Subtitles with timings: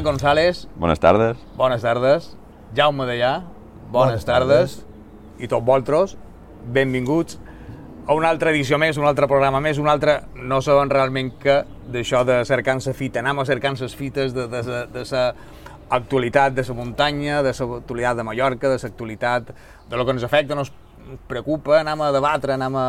[0.00, 1.36] Bernat González, Bones tardes.
[1.56, 2.36] bones tardes.
[2.74, 3.42] Jaume Dellà,
[3.90, 4.76] bones, Bones tardes.
[4.76, 4.86] tardes.
[5.38, 6.16] I tots vosaltres,
[6.72, 7.38] benvinguts
[8.06, 11.64] a una altra edició més, un altre programa més, un altre, no sabem realment què,
[11.92, 15.34] d'això de cercant-se fita, anem a cercant les fites de, de, de, de sa
[15.90, 19.52] actualitat de la muntanya, de la actualitat de Mallorca, de l'actualitat
[19.90, 20.72] de lo que ens afecta, no ens
[21.28, 22.86] preocupa, anem a debatre, anem a,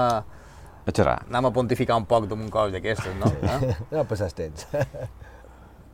[0.87, 1.25] A xerrar.
[1.29, 3.27] anem a pontificar un poc d'un cos d'aquestes, no?
[3.51, 3.75] Eh?
[3.91, 4.67] No passar temps.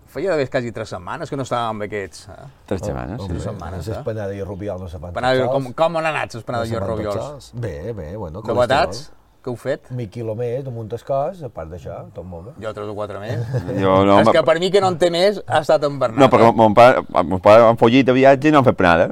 [0.07, 2.27] Feia d'haver quasi tres setmanes que no estàvem amb aquests.
[2.31, 2.47] Eh?
[2.65, 3.21] Tres setmanes.
[3.27, 3.43] Tres Sí.
[3.49, 4.01] setmanes, Les eh?
[4.05, 6.79] panades i rubiol no Panades, tots com, com han anat les se i
[7.21, 7.51] sols.
[7.53, 8.41] Bé, bé, bueno.
[8.45, 9.11] Novetats?
[9.43, 9.91] Què heu fet?
[9.95, 12.51] Mig quilo més, damunt el cos, a part d'això, tot molt bé.
[12.65, 13.45] Jo tres o quatre més.
[13.79, 16.19] Jo no, és que per mi que no en té més ha estat en Bernat.
[16.19, 16.55] no, perquè eh?
[16.57, 19.07] mon pare, mon pare han follit de viatge i no han fet nada.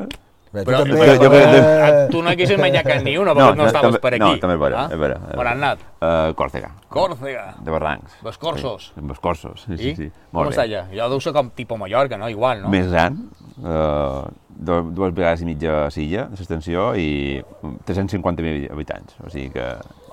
[0.63, 3.55] Però, també, però, jo que- eh, tu no haguessis menjat cap ni una perquè no,
[3.55, 4.19] no, estaves també- per aquí.
[4.23, 4.87] no, també vera, ah?
[4.91, 5.19] és vera.
[5.35, 5.79] On han anat?
[5.99, 7.55] Uh, Còrsega, Còrsega.
[7.59, 8.15] de Barrancs.
[8.23, 8.91] Bescorsos.
[8.95, 9.77] Sí, Bescorsos, sí, I?
[9.77, 10.09] sí, sí.
[10.31, 10.69] Com Molt està bé.
[10.77, 10.85] allà?
[10.95, 12.29] Ja deu ser com tipus Mallorca, no?
[12.29, 12.69] Igual, no?
[12.69, 13.29] Més gran,
[13.63, 14.23] uh,
[14.55, 17.41] dues vegades i mitja silla d'extensió i
[17.85, 19.65] 350.000 habitants, o sigui que...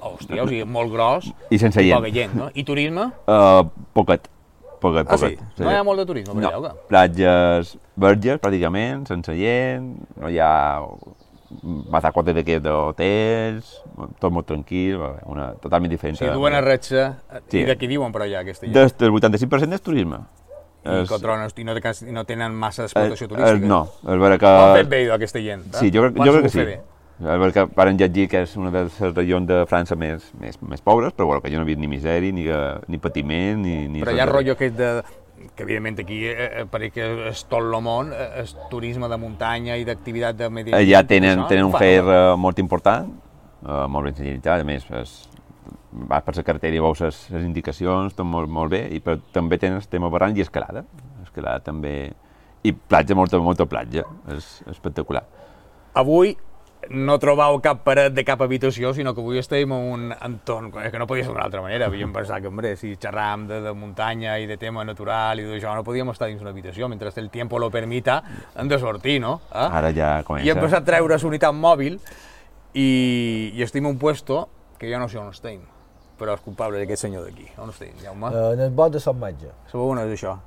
[0.03, 2.01] Hòstia, o sigui, molt gros I sense i gent.
[2.01, 2.49] poca gent, no?
[2.59, 3.05] I turisme?
[3.31, 3.63] Uh,
[3.95, 4.27] poquet,
[4.83, 5.31] poquet, Ah, sí?
[5.37, 5.59] poquet.
[5.63, 6.51] No hi ha molt de turisme per no.
[6.51, 10.53] allà, platges verges, pràcticament, sense gent, no hi ha
[11.93, 13.73] matacotes d'aquests d'hotels,
[14.23, 16.17] tot molt tranquil, una totalment diferent.
[16.17, 17.09] O sigui, duen a retxa
[17.49, 17.61] Sí.
[17.61, 18.75] i de diuen per allà, aquesta gent?
[18.75, 20.23] Des, del 85% és turisme.
[20.85, 21.75] I, És- controlen, i, no,
[22.11, 23.67] no tenen massa eh, explotació eh, turística?
[23.69, 24.47] no, és vera que...
[24.51, 25.63] Com ben bé aquesta gent?
[25.69, 25.79] eh?
[25.79, 26.65] Sí, jo, crec- jo crec que sí.
[26.65, 26.81] bé?
[27.21, 30.81] És que varen llegir que és una de les regions de França més, més, més
[30.83, 33.77] pobres, però bueno, que jo no he vist ni misèria, ni, que- ni patiment, ni...
[33.89, 34.89] ni Però hi ha rotllo aquest de
[35.57, 39.77] que evidentment aquí, eh, eh, perquè és tot el món, eh, és turisme de muntanya
[39.77, 40.89] i d'activitat de medi ambient.
[40.89, 43.11] Allà tot tenen, tenen un fer eh, molt important,
[43.67, 45.15] eh, molt ben senyalitzat, a més, és,
[46.09, 49.19] vas per la carretera i veus les, les indicacions, tot molt, molt bé, i però
[49.35, 50.85] també tenen el tema barranc i escalada.
[51.27, 52.13] Escalada també...
[52.63, 55.25] I platja, molta, molta platja, és espectacular.
[55.99, 56.37] Avui
[56.91, 60.91] no trobau cap paret de cap habitació, sinó que avui estem en un entorn, és
[60.93, 63.75] que no podia ser d'una altra manera, havíem pensat que, hombre, si xerràvem de, de
[63.79, 67.31] muntanya i de tema natural i d'això, no podíem estar dins una habitació, mentre el
[67.31, 68.23] tiempo lo permita,
[68.57, 69.41] hem de sortir, no?
[69.53, 69.69] Eh?
[69.69, 70.51] Ara ja I comença.
[70.51, 72.01] hem passat a treure la unitat mòbil
[72.75, 72.89] i,
[73.55, 74.49] i estem en un puesto
[74.79, 75.61] que jo no sé on estem,
[76.19, 77.47] però és culpable d'aquest senyor d'aquí.
[77.63, 78.33] On estem, Jaume?
[78.33, 78.55] Uh.
[78.57, 79.53] En el bot de Sant Matge.
[79.71, 80.39] Sabeu on és això?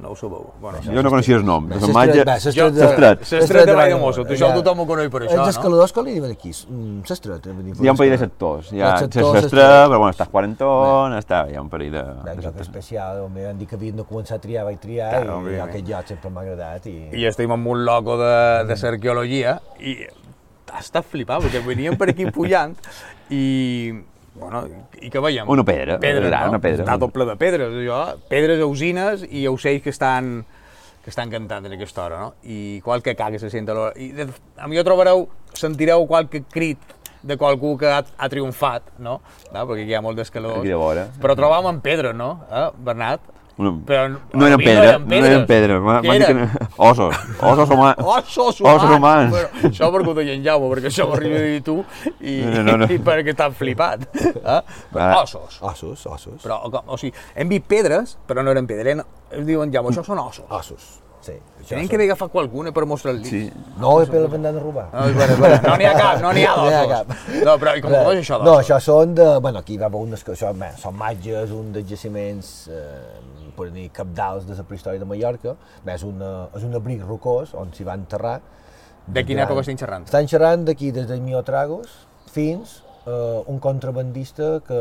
[0.00, 0.46] No ho sabeu.
[0.60, 2.24] Bueno, Jo no coneixia el nom, de Bé, Sant Matge...
[2.24, 3.24] bé, Jo- s'estret de- s'estret.
[3.30, 4.54] S'estret de Vall de Mosso, això ja.
[4.56, 5.48] tothom ho coneix per això, Els no?
[5.52, 7.46] escaladors que li diuen aquí, mm, s'estret.
[7.50, 8.70] Hi ha un parell de sectors.
[8.72, 9.50] Hi ha s'estret.
[9.52, 13.44] però bueno, estàs quarantón, està, hi ha un parell de, de un lloc especial, home,
[13.50, 15.12] han dit que havien de començar a triar, vaig triar,
[15.52, 16.86] i aquest lloc sempre m'ha agradat.
[16.86, 16.96] I...
[17.20, 19.98] i estem en un loco de, de l'arqueologia i
[20.78, 22.76] està flipat, perquè veníem per aquí pujant
[23.30, 23.90] i,
[24.34, 24.62] bueno,
[25.00, 25.48] i què veiem?
[25.50, 26.54] Una pedra, pedres, gran, no?
[26.56, 26.84] una pedra.
[26.84, 28.00] Està tot ple de pedres, això.
[28.30, 30.40] Pedres, usines i ocells que estan
[31.00, 32.32] que estan cantant en aquesta hora, no?
[32.44, 33.94] I qualque caga se sent a l'hora.
[33.96, 34.26] I de,
[34.60, 35.24] a millor trobareu,
[35.56, 39.18] sentireu qualque crit de qualcú que ha, ha triomfat, no?
[39.52, 39.64] no?
[39.64, 40.60] Perquè aquí hi ha molt d'escaladors.
[40.60, 41.06] Aquí de vora.
[41.20, 42.30] Però trobàvem en pedra, no?
[42.48, 43.24] Eh, Bernat?
[43.60, 43.70] Una...
[43.86, 46.38] Però no eren pedra, no eren pedra, Què m'han dit que eren?
[46.40, 46.68] no...
[46.88, 48.00] Ossos, ossos humans.
[48.16, 48.76] Ossos humans!
[48.80, 49.34] Ossos humans.
[49.34, 51.76] Però això perquè ho deia en Jaume, perquè això ho arriba a dir tu
[52.20, 52.88] i, No, no, no.
[52.94, 54.08] i perquè t'han flipat.
[54.16, 54.62] Eh?
[54.94, 55.10] Però Va.
[55.22, 55.60] ossos.
[55.60, 56.40] Ossos, ossos.
[56.42, 58.86] Però, o sigui, hem vist pedres, però no eren pedres.
[58.86, 60.46] Eren, es diuen Jaume, això són ossos.
[60.48, 60.88] Ossos,
[61.20, 61.36] sí.
[61.68, 63.28] Tenen són- que haver agafat qualcuna per mostrar-li.
[63.28, 63.42] Sí.
[63.78, 64.86] No, és per l'avendat de robar.
[64.94, 65.58] No, és vera.
[65.66, 66.88] no n'hi ha cap, no n'hi ha No d'ossos.
[66.90, 67.12] cap.
[67.44, 68.64] No, però i com, és això No, d'ossos?
[68.64, 69.26] això són de...
[69.44, 70.24] Bueno, aquí va haver unes...
[70.24, 73.20] que Això, bé, són matges, un dels jaciments, eh,
[73.60, 75.56] per dir, capdals de la prehistòria de Mallorca.
[75.84, 78.38] Bé, és, una, és un abric rocós on s'hi va enterrar.
[79.10, 80.06] De quina època estem xerrant?
[80.10, 81.92] Estan xerrant d'aquí des de Miotragos
[82.30, 84.80] fins eh, un contrabandista que,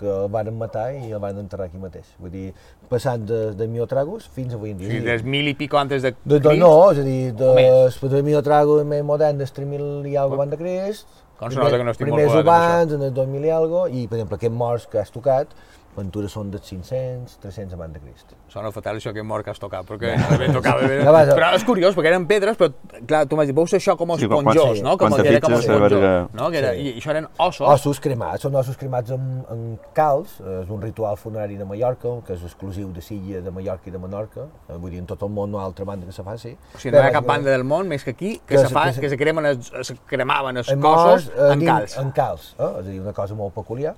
[0.00, 2.10] que el van matar i el van enterrar aquí mateix.
[2.22, 2.48] Vull dir,
[2.90, 4.90] passant de, de Miotragos fins avui en O dia.
[4.94, 8.22] sigui, des mil i pico antes de De, de, no, és a dir, de, de
[8.26, 11.08] Miotrago més modern, des 3.000 i algo abans de Crist.
[11.38, 13.82] Com nota que no estic molt primers posat en urbans, en el 2000 i algo,
[13.86, 15.52] i per exemple aquests morts que has tocat,
[15.98, 18.32] aventures són dels 500, 300 abans de Crist.
[18.48, 21.00] Sona fatal això que mort que has tocat, perquè no ben tocava bé.
[21.08, 22.70] No, Però és curiós, perquè eren pedres, però,
[23.06, 24.82] clar, tu m'has dit, veus això com Sí, quan- esponjós, sí.
[24.86, 24.96] no?
[24.96, 26.50] Com, quan te era com que- no?
[26.50, 26.86] Que era, Sí.
[26.88, 27.66] I això eren ossos.
[27.68, 32.08] Ossos cremats, són ossos cremats amb, amb calç, eh, és un ritual funerari de Mallorca,
[32.26, 35.22] que és exclusiu de Silla, de Mallorca i de Menorca, eh, vull dir, en tot
[35.22, 36.56] el món no hi ha altra banda que se faci.
[36.74, 38.68] O sigui, no hi ha cap banda del món més que aquí que, Que se,
[38.68, 41.70] fa, que se- que se, cremen els, se cremaven els En cossos eh, en dins-
[41.72, 41.98] calç.
[41.98, 42.62] En calç, eh?
[42.80, 43.94] és a dir, una cosa molt peculiar.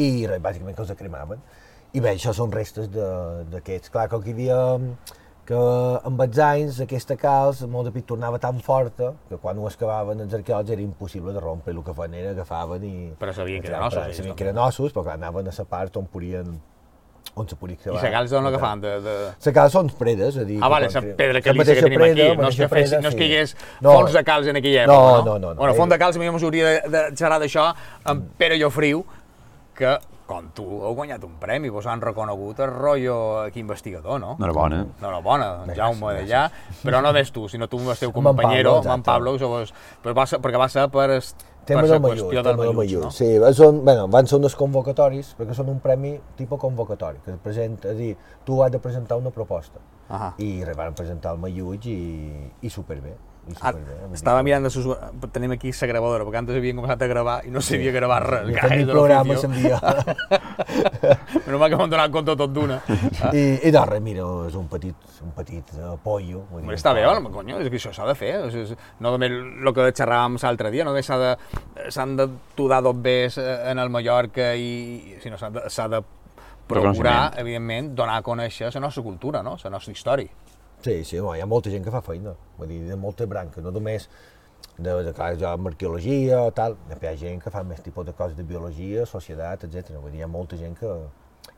[0.00, 1.40] I res, bàsicament que els cremaven.
[1.92, 3.90] I bé, això són restes de- d'aquests.
[3.90, 4.60] Clar, que hi havia
[5.50, 5.58] que
[6.06, 10.20] amb els anys aquesta calç molt de pit tornava tan forta que quan ho excavaven
[10.22, 12.92] els arqueòlegs era impossible de rompre, el que fan era agafaven i...
[13.18, 15.54] Però sabien que eren Però ossos, ells, Sabien que eren ossos, però clar, anaven a
[15.58, 16.60] la part on podien
[17.40, 18.02] on se podia I creuar.
[18.04, 18.80] la calç d'on l'agafaven?
[18.84, 19.12] De, de...
[19.46, 20.58] La calç són predes, és a dir...
[20.62, 22.40] Ah, vale, que la pedra que mateixa tenim preda, aquí.
[22.42, 23.92] No és que, fes, no és que hi hagués No.
[23.98, 25.58] fons de calç en aquella No, època, no, no, no.
[25.60, 27.68] Bueno, fons de calç, a mi ens hauria de, de xerrar d'això
[28.12, 29.02] amb Pere Llofriu,
[29.80, 29.96] que,
[30.30, 33.16] com tu, heu guanyat un premi, vos han reconegut el rotllo
[33.48, 34.36] aquí investigador, no?
[34.38, 34.84] Enhorabona.
[35.00, 36.44] Enhorabona, en Jaume d'allà,
[36.84, 39.02] però no ves tu, sinó tu amb el teu Amb en companyero, Pablo, amb en
[39.08, 39.72] Pablo, vos,
[40.04, 42.64] però va ser, perquè va ser per, est- Tema per del la Mayut, qüestió tema
[42.64, 43.02] del Mayut, Mayut.
[43.04, 43.10] no?
[43.12, 47.38] Sí, són, bueno, van ser uns convocatoris, perquè són un premi tipus convocatori, que es
[47.42, 48.14] presenta, és a dir,
[48.46, 49.78] tu has de presentar una proposta.
[50.08, 50.32] Ahà.
[50.42, 51.98] I van presentar el Mayut i,
[52.62, 53.12] i superbé.
[53.60, 53.72] Ah,
[54.14, 54.86] estava mirant de sus...
[55.34, 58.50] Tenim aquí la gravadora, perquè antes havien començat a gravar i no sabia gravar res.
[58.54, 59.80] Aquest de programa s'envia.
[61.44, 62.80] Però mal que m'han donat compte tot d'una.
[63.32, 66.44] I, I res, mira, és un petit, un petit uh, pollo.
[66.50, 68.36] vull dir, està bé, que- home, conyo, és que això s'ha de fer.
[68.48, 71.34] És, és, no només el que xerràvem l'altre dia, no només s'ha de,
[71.90, 76.02] s'han de tudar dos bés eh, en el Mallorca, i, sinó s'ha de, s'ha de
[76.70, 79.56] procurar, evidentment, donar a conèixer la nostra cultura, no?
[79.62, 80.30] la nostra història.
[80.82, 83.60] Sí, sí, home, hi ha molta gent que fa feina, vull dir, de moltes branques,
[83.60, 84.06] no només
[84.78, 88.06] de, de clar, jo amb arqueologia o tal, hi ha gent que fa més tipus
[88.08, 89.98] de coses de biologia, societat, etc.
[89.98, 90.94] Vull dir, hi ha molta gent que,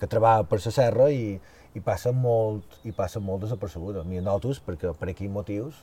[0.00, 1.36] que treballa per la serra i,
[1.78, 4.02] i passa molt, i passa molt desapercebuda.
[4.08, 5.78] Mira, nosaltres, perquè per aquells motius,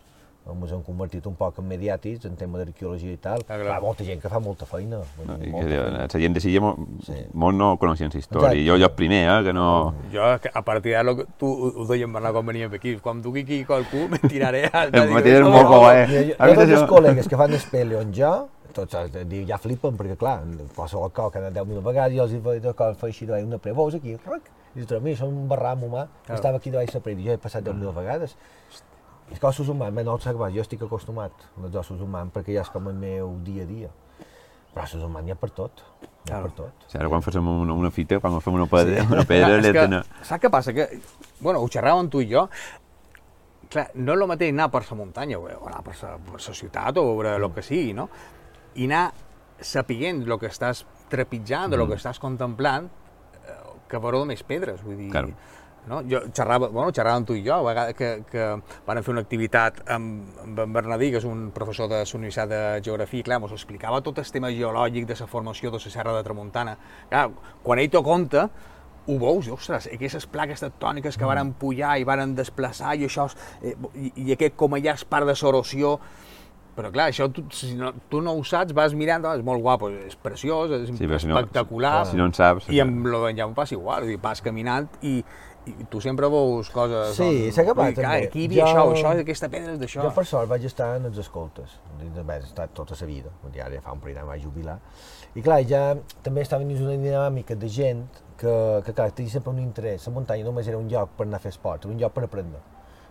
[0.49, 3.43] ens hem convertit un poc en mediàtics en tema d'arqueologia i tal.
[3.47, 3.65] Ah, clar.
[3.67, 4.97] Hi ha molta gent que fa molta feina.
[5.27, 6.05] No, i molta que, feina.
[6.07, 6.73] la gent de Silla
[7.05, 7.17] Sí.
[7.33, 8.47] molt no coneixien la història.
[8.49, 8.65] Exacte.
[8.67, 9.93] Jo, jo el primer, eh, que no...
[10.11, 13.35] Jo, a partir d'ara, lo que- tu ho dèiem Bernat quan veníem aquí, quan tu
[13.35, 14.87] aquí qualcú, me tiraré a...
[14.89, 16.07] Me tiraré un moco, eh.
[16.39, 19.57] Jo, jo tots els col·legues que fan espele on jo, tots els de dir, ja
[19.57, 20.41] flipen, perquè clar,
[20.75, 23.25] qualsevol cop que han anat 10.000 vegades, jo els hi faig de cop, faig així
[23.29, 26.87] una pre, veus aquí, rac, i dius, mira, som un barram humà, estava aquí davall
[26.93, 28.35] la pre, i jo he passat 10.000 vegades.
[29.29, 32.71] Els cossos humans, no els sabeu, jo estic acostumat als ossos humans perquè ja és
[32.73, 33.89] com el meu dia a dia.
[34.73, 35.83] Però ossos humans n'hi ha per tot,
[36.25, 36.85] n'hi ha per tot.
[36.85, 39.87] O sigui, ara quan fem una, una fita, quan fem una pedra, una pedra, Clar,
[39.89, 40.73] que, saps què passa?
[40.73, 40.89] Que,
[41.39, 42.47] bueno, ho xerràvem tu i jo,
[43.69, 46.55] clar, no és el mateix anar per la muntanya o anar per la, per la
[46.61, 48.09] ciutat o veure el que sigui, no?
[48.75, 49.09] I anar
[49.61, 51.79] sapiguent el que estàs trepitjant, mm.
[51.79, 52.89] el que estàs contemplant,
[53.43, 55.11] eh, que veure més pedres, vull dir...
[55.13, 55.33] Claro.
[55.87, 56.01] No?
[56.05, 58.47] Jo xerrava, bueno, xerràvem tu i jo, a que, que
[58.85, 62.49] van fer una activitat amb, amb en Bernadí, que és un professor de la Universitat
[62.51, 65.89] de Geografia, i clar, ens explicava tot el tema geològic de la formació de la
[65.95, 66.77] Serra de Tramuntana.
[67.09, 67.29] Clar,
[67.63, 68.49] quan ell t'ho conta,
[69.09, 73.25] ho veus, i, ostres, aquestes plaques tectòniques que varen pujar i varen desplaçar i això,
[73.63, 75.95] eh, i, i aquest com allà és part de l'erosió,
[76.77, 79.59] però clar, això tu, si no, tu no ho saps, vas mirant, oh, és molt
[79.65, 83.09] guapo, és preciós, és Sí, però si no- espectacular, si no en saps, i amb
[83.09, 85.17] lo d'en Jaume passa igual, dir, vas caminant i,
[85.79, 87.15] i tu sempre veus coses...
[87.17, 88.15] Sí, on- s'ha acabat, vull dir, clar.
[88.27, 90.01] Aquí hi havia Jo- això, això, aquesta pedra és d'això.
[90.05, 91.77] Jo, per sort, vaig estar en els escoltes.
[92.25, 93.29] Vaig estar tota la vida.
[93.53, 94.79] Ara ja fa un parell d'anys vaig jubilar.
[95.35, 95.83] I clar, ja
[96.25, 98.03] també estava dins una dinàmica de gent
[98.39, 98.51] que,
[98.85, 100.07] que clar, tenia sempre un interès.
[100.07, 102.23] La muntanya només era un lloc per anar a fer esport, era un lloc per
[102.25, 102.59] aprendre.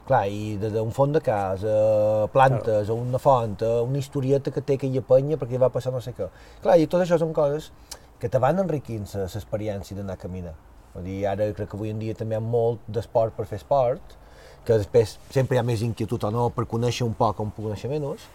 [0.08, 1.72] Clar, i des d'un font de casa,
[2.32, 6.14] plantes, a una font, una historieta que té aquella penya perquè va passar no sé
[6.16, 6.30] què.
[6.64, 7.70] Clar, i tot això són coses
[8.18, 10.54] que te van enriquint l'experiència d'anar a caminar.
[10.94, 13.60] Vull dir, ara crec que avui en dia també hi ha molt d'esport per fer
[13.60, 14.16] esport,
[14.64, 17.54] que després sempre hi ha més inquietud o no per conèixer un poc o un
[17.54, 18.26] poc conèixer menys,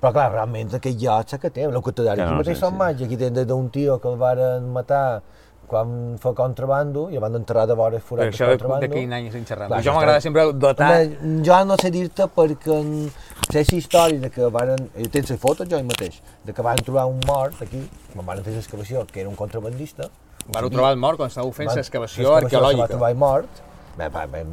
[0.00, 2.76] però clar, realment aquest lloc que té, el que Ja, aquí no, mateix sí, sí.
[2.76, 5.22] maig, aquí tenen d'un tio que el varen matar
[5.66, 8.86] quan fa contrabando i el van enterrar de vora forat de contrabando.
[8.86, 9.70] de quin any estem xerrant?
[9.72, 10.90] Clar, jo m'agrada sempre datar...
[11.02, 12.78] Home, jo no sé dir-te perquè
[13.50, 16.78] sé la història de que varen, jo tens la foto jo mateix, de que van
[16.86, 17.82] trobar un mort aquí,
[18.12, 20.10] quan van fer l'excavació, que era un contrabandista.
[20.52, 22.88] Vareu trobar el mort quan estàveu fent l'excavació Se va arqueològica.
[22.88, 23.62] trobar mort,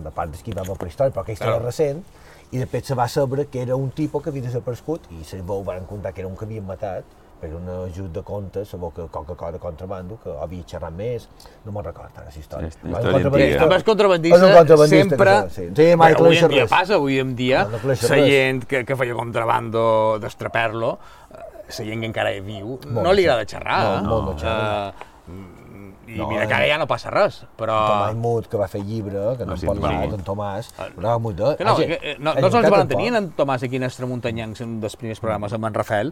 [0.08, 1.60] a part d'esquí va per història, però aquesta Claro.
[1.60, 2.04] era recent,
[2.52, 5.64] i després se va saber que era un tipus que havia desaparegut i se veu
[5.64, 7.04] van contar que era un que havien matat
[7.42, 11.28] per un ajut de comptes, sabeu que Coca-Cola de contrabando, que havia xerrat més,
[11.66, 12.72] no me'n recordo ara la història.
[12.72, 15.32] Sí, contrabandista- el contrabandista, És un contrabandista sempre...
[15.44, 15.70] que sí.
[15.76, 16.70] Sí, mai avui en dia res.
[16.70, 20.98] passa, avui en dia, No, no la gent que, que feia contrabando d'estraperlo,
[21.32, 21.38] eh,
[21.68, 24.04] la gent que encara hi viu, Molt no li no agrada xerrar.
[24.04, 24.88] No, molt no xerra.
[24.90, 25.13] Eh,
[26.06, 26.56] I No, mira que eh.
[26.58, 27.78] ara ja no passa res, però...
[27.88, 30.16] Tomàs Mut, que va fer llibre, que no, No, en sí, parlat, sí.
[30.18, 31.52] en Tomàs, però molt de...
[31.56, 33.84] Que no, Ah, que, eh, no, ah, no que van tenir en Tomàs aquí en
[33.88, 36.12] Extramuntanyancs, un dels primers programes amb en Rafael,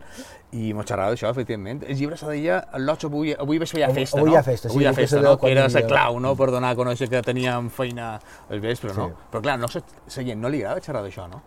[0.55, 1.83] i m'ho xerrava d'això, efectivament.
[1.83, 4.35] El llibre se deia, el Lotx avui, avui va ser ja Avui- festa, avui no?
[4.35, 5.37] hi ha festa, sí, avui hi ha el festa, no?
[5.37, 8.13] Que era la clau, no?, per donar a conèixer que teníem feina
[8.49, 9.09] al vespre, no?
[9.11, 9.27] Sí.
[9.33, 11.41] Però clar, no, se- la gent no li agrada xerrar d'això, no?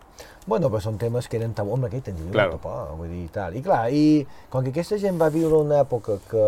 [0.45, 2.51] Bueno, però són temes que eren tabú, home, aquell havia Claro.
[2.59, 3.55] molta por, vull dir, tal.
[3.57, 6.45] I clar, i com que aquesta gent va viure una època que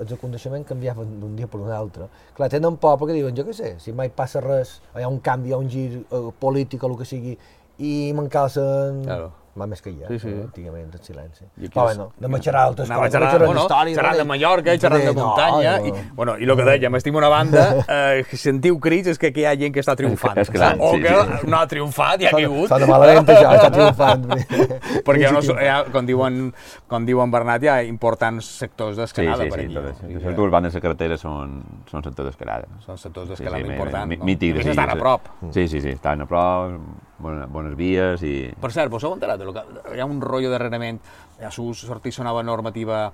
[0.00, 3.54] els coneixements canviaven d'un dia per un altre, clar, tenen por perquè diuen, jo què
[3.56, 6.82] sé, si mai passa res, hi ha un canvi, hi ha un gir eh, polític
[6.84, 7.38] o el que sigui,
[7.78, 9.32] i me'n calcen Claro.
[9.58, 10.28] Va més que hi ha, Sí, sí.
[10.28, 11.44] eh, antigament, en silenci.
[11.44, 14.16] I aquí Però és- bueno, anem a xerrar altres coses, xerrar, xerrar bueno, d'història, xerrant
[14.16, 14.28] de no?
[14.28, 15.86] Mallorca, xerrant de No, muntanya, no.
[15.86, 19.28] i, bueno, i el que dèiem, estim una banda, eh, que sentiu crits és que
[19.28, 20.38] aquí hi ha gent que està triomfant.
[20.38, 21.46] És clar, o sí, que sí.
[21.46, 22.68] no ha triomfat i ha caigut.
[22.68, 24.26] Sona malament, això, està triomfant.
[25.06, 26.52] Perquè no, hi ha, com, diuen,
[26.90, 29.74] com diuen Bernat, hi ha importants sectors Sí, d'escalada sí, per sí, aquí.
[29.74, 29.90] tot no?
[29.90, 30.02] això.
[30.04, 32.68] Vull Les dir dues bandes de carretera són, són sectors d'escalada.
[32.84, 34.08] Són sectors Sí, d'escalada sí, importants.
[34.08, 34.24] mi- no?
[34.24, 34.98] mític, A més, sí, estan a sí.
[34.98, 35.20] prop.
[35.52, 36.78] Sí, sí, sí, estan a prop,
[37.18, 38.34] bones, bones vies i...
[38.60, 39.64] Per cert, vos heu enterat de lo que...
[39.94, 41.00] Hi ha un rotllo darrerament,
[41.38, 43.06] ja sus sortís una nova normativa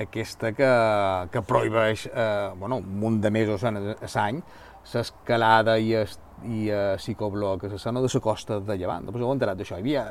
[0.00, 0.70] aquesta que,
[1.32, 4.40] que prohibeix eh, bueno, un munt de mesos a l'any
[4.92, 9.08] l'escalada i, es, i eh, psicobloc a la zona de la costa de Llevant.
[9.10, 9.78] Vos heu enterat d'això?
[9.78, 10.04] Hi havia...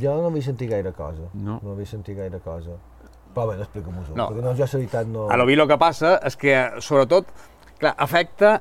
[0.00, 1.28] Jo no havia sentit gaire cosa.
[1.34, 1.58] No.
[1.62, 2.78] No havia sentit gaire cosa.
[3.34, 4.04] Però bé, explica'm-ho.
[4.14, 4.28] No.
[4.30, 5.28] Perquè no, jo la veritat no...
[5.30, 7.28] A lo vi el que passa és que, sobretot,
[7.78, 8.60] clar, afecta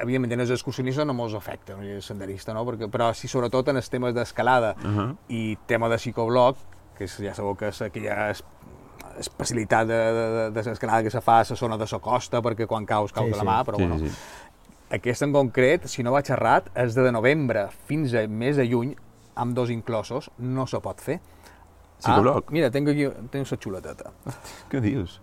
[0.00, 2.64] evidentment, els excursionistes no molts afecta, el senderista, no?
[2.66, 5.16] Perquè, però sí, sobretot en els temes d'escalada Uh -huh.
[5.28, 6.56] i tema de psicobloc,
[6.96, 8.44] que és, ja sabeu que és aquella es-
[9.18, 12.66] especialitat de, de, de l'escalada que se fa a la zona de la costa, perquè
[12.66, 13.48] quan caus, caus Sí, de la sí.
[13.48, 13.98] mà, però Sí, bueno.
[13.98, 14.14] sí.
[14.90, 18.94] Aquest en concret, si no vaig errat, és de novembre fins a mes de juny,
[19.34, 21.20] amb dos inclosos, no se pot fer.
[21.98, 22.44] Psicobloc?
[22.48, 24.12] Ah, mira, tengo aquí tengo la xuleteta.
[24.70, 25.20] Què dius?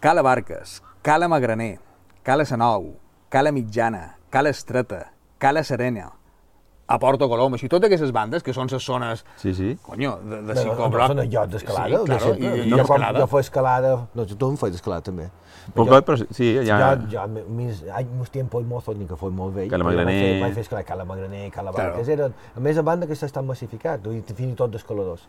[0.00, 1.78] Cala Barques, Cala Magraner,
[2.26, 2.96] Cala Sanou,
[3.30, 6.08] Cala Mitjana, Cala Estreta, Cala Serena,
[6.88, 9.72] a Porto Colom, així totes aquestes bandes, que són les zones, Sí, sí.
[9.82, 10.92] conyo, de, de No, no, psicobloc.
[11.00, 12.46] no, són llocs d'escalada, Sí, de claro, sempre.
[12.46, 13.18] i, i, jo, quan, escalada.
[13.22, 13.92] jo faig escalada...
[14.14, 15.28] No, tu em fas escalada també.
[15.74, 16.78] Poc, jo, però sí, ja...
[16.94, 17.82] jo, jo, mis,
[18.18, 20.30] mis tiempos mozos, ni que fos molt vell, Cala però jo vaig Magraner.
[20.34, 21.90] fer- Vaig fer escalada, Cala Magraner, Cala Claro.
[21.94, 25.26] Barques, eren, a més a banda que s'estan massificat, i fins i tot d'escaladors.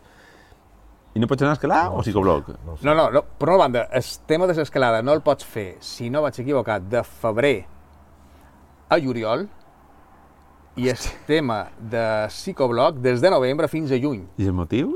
[1.16, 2.48] I no pots anar a escalar o psicobloc?
[2.66, 2.76] No.
[2.82, 6.10] No, no, no, per una banda, el tema de l'escalada no el pots fer, si
[6.10, 7.56] no vaig equivocat, de febrer
[8.88, 9.48] a juliol,
[10.78, 14.22] i el tema de psicobloc des de novembre fins a juny.
[14.38, 14.92] I el motiu?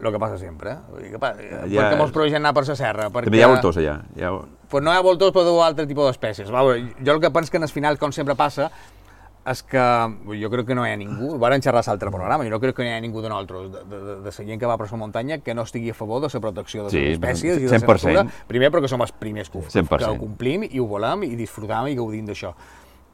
[0.00, 0.72] El que passa sempre.
[0.72, 0.78] eh?
[0.90, 3.06] Vull dir que, pa, Ja- perquè molts prohibeixen anar per la serra.
[3.08, 3.30] Perquè...
[3.30, 3.94] També hi ha voltors allà.
[4.16, 4.32] Hi ha...
[4.68, 6.50] Pues no hi ha voltors, però d'un altre tipus d'espècies.
[6.50, 8.66] Jo el que penso que en el final, com sempre passa,
[9.46, 9.82] és que
[10.40, 12.74] jo crec que no hi ha ningú, varen xerrar a l'altre programa, jo no crec
[12.76, 14.76] que no hi ha ningú de nosaltres, de, de, de, de la gent que va
[14.80, 17.60] per la muntanya, que no estigui a favor de la protecció de les Sí, espècies
[17.60, 18.12] i de la 100%.
[18.12, 18.26] natura.
[18.48, 19.98] Primer perquè som els primers que ho, 100%.
[20.02, 22.52] que ho complim i ho volem i disfrutam i gaudim d'això.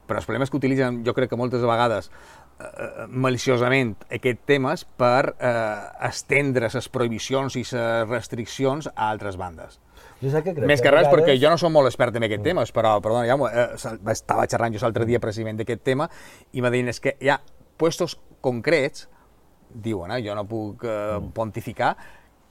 [0.07, 2.09] Però el problema és que utilitzen, jo crec que moltes vegades,
[2.59, 9.37] eh, eh, maliciosament aquest temes per eh, estendre les prohibicions i les restriccions a altres
[9.37, 9.79] bandes.
[10.23, 12.23] Jo sé que crec Més que res vegades- perquè jo no soc molt expert en
[12.23, 16.09] aquest tema, però, perdona, ja, eh, estava xerrant jo l'altre dia precisament d'aquest tema
[16.53, 17.41] i m'ha dit és que hi ha
[17.77, 19.09] puestos concrets,
[19.73, 21.97] diuen, eh, jo no puc eh, pontificar,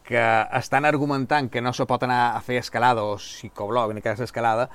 [0.02, 0.20] que
[0.58, 4.28] estan argumentant que no se pot anar a fer escalada o psicoblog, en aquest cas
[4.28, 4.68] escalada,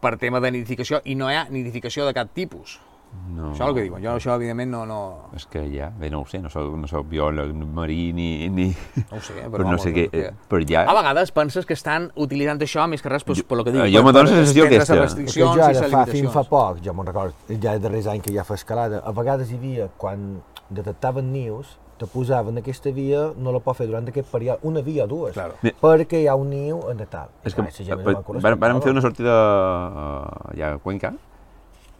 [0.00, 2.80] per tema de nidificació, i no hi ha nidificació de cap tipus.
[3.28, 3.50] No.
[3.52, 4.02] Això és el que diuen.
[4.02, 4.80] Jo això, evidentment, no...
[4.88, 4.98] no...
[5.36, 8.48] És que ja, bé, no ho sé, no soc, no soc biòleg marí ni...
[8.48, 8.66] ni...
[9.10, 10.06] No ho sé, però, però no vamos, sé què...
[10.10, 10.82] que- eh, Però ja...
[10.88, 13.84] A vegades penses que estan utilitzant això més que res pues, per lo que dic.
[13.94, 14.94] jo me per la sensació aquesta.
[14.96, 17.82] les És que restriccions jo ara fa, fins fa poc, jo me'n record, ja és
[17.84, 22.58] darrers anys que ja fa escalada, a vegades hi havia, quan detectaven nius, te posaven
[22.60, 25.56] aquesta via, no la pot fer durant aquest període, una via o dues, Claro.
[25.82, 27.28] perquè hi ha un niu en tal.
[27.44, 28.82] És que Clar, la gent no va- me'n coneix, vàrem, vàrem no?
[28.84, 31.14] fer una sortida uh, allà a Cuenca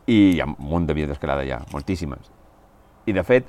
[0.09, 2.31] i hi ha un munt de vies d'escalada allà, moltíssimes.
[3.09, 3.49] I de fet,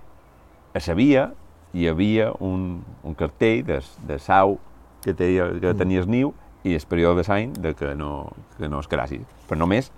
[0.76, 1.30] a la via
[1.74, 4.58] hi havia un, un cartell de, de sau
[5.04, 6.34] que, tenia, que tenies niu
[6.68, 9.24] i el període de l'any de que no, que no escalassis.
[9.48, 9.92] Però només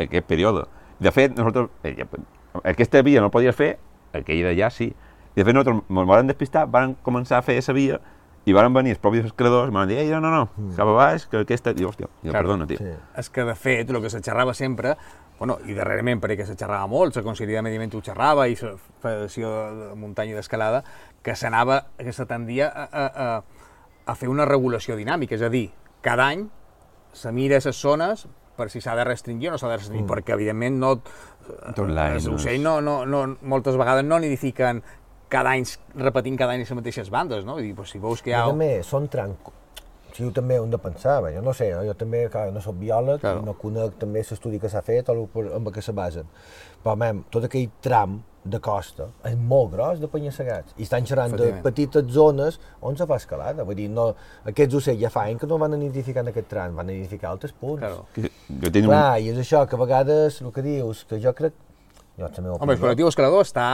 [0.00, 0.66] aquest període.
[1.00, 2.06] De fet, nosaltres, eh, ja,
[2.64, 3.76] aquesta via no la podies fer,
[4.12, 4.90] aquella d'allà sí.
[4.90, 8.00] I de fet, nosaltres ens vam despistar, vam començar a fer aquesta via
[8.48, 10.94] i van venir els propis escaladors i van dir, ei, no, no, no, cap a
[10.96, 11.74] baix, que aquesta...
[11.76, 12.38] I, hòstia, jo, Claro.
[12.40, 12.80] perdona, tio.
[12.80, 12.94] Sí.
[13.20, 14.96] És que, de fet, el que se xerrava sempre,
[15.40, 18.58] bueno, i darrerament perquè se xerrava molt, la Conselleria de Medi Ambient ho xerrava i
[18.60, 20.82] la Federació de Muntanya i d'Escalada,
[21.24, 23.70] que s'anava, que se tendia a, a, a,
[24.04, 25.70] a fer una regulació dinàmica, és a dir,
[26.04, 26.44] cada any
[27.16, 28.26] se mira les zones
[28.60, 30.12] per si s'ha de restringir o no s'ha de restringir, mm.
[30.12, 30.92] perquè evidentment no,
[31.72, 34.82] Tot l'any, els no ocells no, no, no, moltes vegades no nidifiquen
[35.32, 35.64] cada any,
[35.96, 37.56] repetint cada any les mateixes bandes, no?
[37.56, 38.44] Vull dir, pues, si veus que hi ha...
[38.50, 39.54] també són tranco.
[40.14, 42.48] Si jo també ho hem de pensar, bé, jo no sé, eh, jo també, clar,
[42.52, 43.42] no soc biòleg, Claro.
[43.46, 46.26] no conec també l'estudi que s'ha fet o amb què se basen.
[46.82, 50.72] Però, mem, tot aquell tram de costa és molt gros de penya-segats.
[50.78, 53.64] I estan xerrant de petites zones on se fa escalada.
[53.68, 54.14] Vull dir, no,
[54.48, 57.28] aquests ocells ja fa anys que no van a nidificar en aquest tram, van a
[57.28, 57.80] altres punts.
[57.80, 58.06] Claro.
[58.14, 58.90] Que Jo tinc un...
[58.90, 61.52] Clar, i és això, que a vegades, el que dius, que jo crec...
[62.18, 63.66] Jo, la meva Home, el col·lectiu escalador està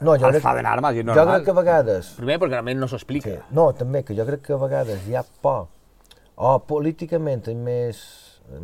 [0.00, 1.34] no, jo al crec, armes, i és jo normal.
[1.34, 3.34] crec que a vegades Primer perquè realment no s'explica.
[3.34, 3.54] Sí.
[3.56, 5.66] No, també, que jo crec que a vegades hi ha por,
[6.40, 7.98] o políticament és més,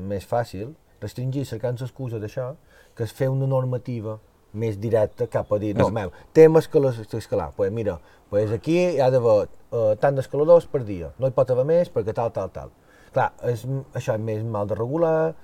[0.09, 0.71] més fàcil
[1.03, 2.55] restringir cercant l'excusa d'això,
[2.97, 4.17] que és fer una normativa
[4.57, 7.99] més directa cap a dir, no, meu, tema escalar, pues mira,
[8.31, 11.91] pues aquí hi ha d'haver uh, tant d'escaladors per dia, no hi pot haver més
[11.93, 12.73] perquè tal, tal, tal.
[13.13, 13.67] Clar, és,
[13.97, 15.35] això és més mal de regular,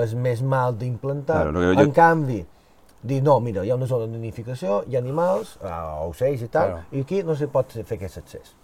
[0.00, 2.40] és més mal d'implantar, Claro, jo- en canvi,
[3.02, 6.48] dir, no, mira, hi ha una zona de nidificació, hi ha animals, uh, ocells i
[6.48, 6.84] tal, Claro.
[6.96, 8.54] i aquí no se pot fer aquest accés.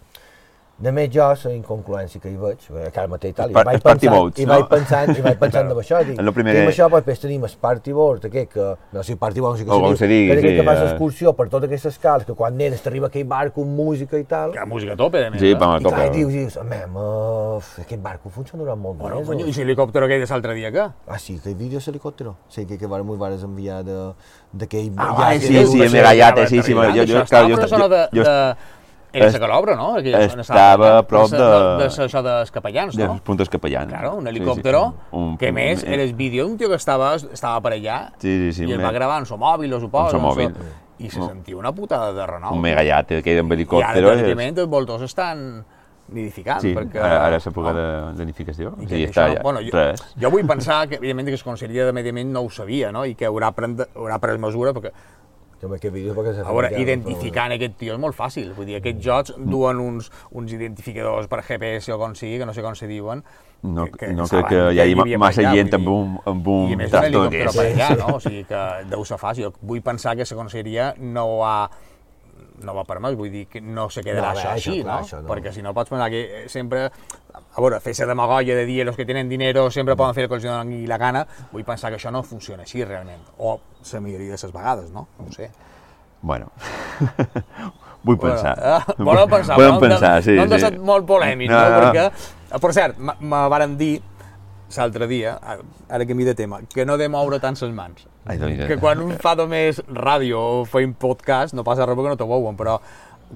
[0.79, 3.83] De més jo, la incongruència que hi veig, perquè ara mateix tal, i vaig els
[3.83, 4.53] party pensant, boats, i no?
[4.53, 7.43] vaig pensant, i vaig pensant de això, dic, En primer- tenim això, però després tenim
[7.43, 10.29] el party board, aquest que, no sé si party board, no sé què se digui,
[10.39, 13.61] que sí, que fas excursió per totes aquestes cales, que quan nenes t'arriba aquell barco
[13.67, 15.41] amb música i tal, Que música a tope, de més.
[15.43, 15.55] Sí, eh?
[15.59, 16.07] vam a i clar, tope.
[16.07, 19.27] i dius, dius, mem, uh, aquest barco funcionarà molt Bueno, més.
[19.27, 20.87] conyo, o-" i l'helicòpter aquell de l'altre dia, què?
[21.11, 22.37] Ah, sí, aquell vídeo és helicòptero.
[22.47, 24.13] Sí, que, que m'ho vas enviar de-
[24.53, 24.93] d'aquell...
[24.95, 27.19] Ah, ja- ai, sí, de- sí, de- em he gallat, sí, sí, jo, jo- jo-
[27.19, 28.55] jo, clar, jo- jo, jo, jo- de, jo- de,
[29.11, 29.95] era sa calobra, no?
[29.97, 31.37] Aquí, estava a prop de...
[31.37, 33.13] de- De, de, això dels capellans, De no?
[33.13, 33.87] los puntos capellans.
[33.89, 35.15] Claro, un Sí, sí, helicòptero, sí.
[35.17, 38.11] Un- que a més un- era el vídeo d'un tio que estava, estava per allà
[38.19, 40.15] Sí, sí, sí, i el me- va gravar en su mòbil, o suposo.
[40.15, 40.55] En su mòbil.
[40.99, 42.53] I se sentia una putada de renou.
[42.53, 44.11] Un megallat, aquell amb I ara, helicòptero.
[44.11, 45.63] evidentment, els voltors estan
[46.09, 46.97] nidificant, Sí, perquè...
[46.99, 47.83] ara, ara és època de
[48.17, 48.73] d'edificació.
[48.81, 49.41] I Sí, que està això, ja.
[49.43, 50.01] bueno, jo, Res.
[50.19, 53.05] jo vull pensar que, evidentment, que la Conselleria de Medi Ambient no ho sabia, no?
[53.05, 54.91] I que haurà, pren, haurà pres mesura, perquè,
[55.59, 58.53] Jo amb aquest vídeo perquè s'ha a veure, identificant aquest tio és molt fàcil.
[58.55, 62.53] Vull dir, aquests jocs duen uns, uns identificadors per GPS o com sigui, que no
[62.55, 63.23] sé com se diuen,
[63.61, 66.45] No, que, no saben crec que hi hagi per massa allà, gent amb un, amb
[66.47, 67.57] I a un més un tractor helicòpter d'aquests.
[67.57, 68.15] per allà, no?
[68.15, 68.61] O sigui que
[68.93, 69.49] deu ser fàcil.
[69.59, 71.57] Vull pensar que la Conselleria no ha
[72.63, 75.05] no va permès, vull dir que no se quedarà No, això això, així, clar, no?
[75.05, 75.29] això no.
[75.29, 76.85] Perquè si no pots pensar que eh, sempre,
[77.33, 80.35] a veure, fer-se demagogia de dir los que tenen dinero sempre poden fer el que
[80.35, 83.59] els doni la gana, vull pensar que això no funciona així realment, o
[83.93, 85.07] la majoria de les vegades, no?
[85.19, 85.49] No sé.
[86.21, 86.51] Bueno,
[88.03, 88.55] vull pensar.
[88.59, 90.65] Bueno, eh, volem pensar, no- pensar, sí, No hem de sí.
[90.65, 91.79] ser molt polèmics, no, No, no.
[91.85, 92.05] Perquè,
[92.51, 94.01] eh, per cert, me- varen dir
[94.77, 95.39] l'altre dia,
[95.89, 98.05] ara que m'hi de tema, que no de moure tant les mans.
[98.29, 102.13] Ai, doncs, Que quan un fa només ràdio o feim podcast, no passa res perquè
[102.13, 102.77] no t'ho veuen, però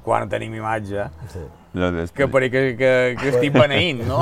[0.05, 1.43] quan tenim imatge, Sí.
[2.13, 4.19] Que pareix que, que, que estic beneint, no?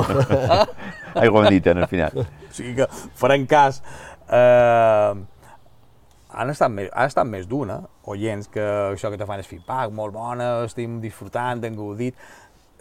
[1.20, 2.22] Aigua bendita, en el final.
[2.24, 2.86] O sigui que
[3.20, 3.82] farem cas.
[4.32, 5.12] Eh,
[6.32, 9.92] han estat més, ha estat més d'una, oients, que això que te fan és feedback,
[9.92, 12.16] molt bona, estem disfrutant, hem gaudit.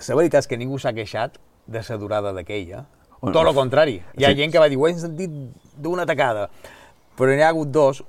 [0.07, 1.35] La veritat és que ningú s'ha queixat
[1.67, 2.85] de la durada d'aquella.
[3.21, 3.99] Tot el contrari.
[4.17, 4.39] Hi ha sí.
[4.39, 5.35] gent que va dir, ho hem sentit
[5.77, 6.47] d'una tacada.
[7.17, 8.01] Però n'hi ha hagut dos,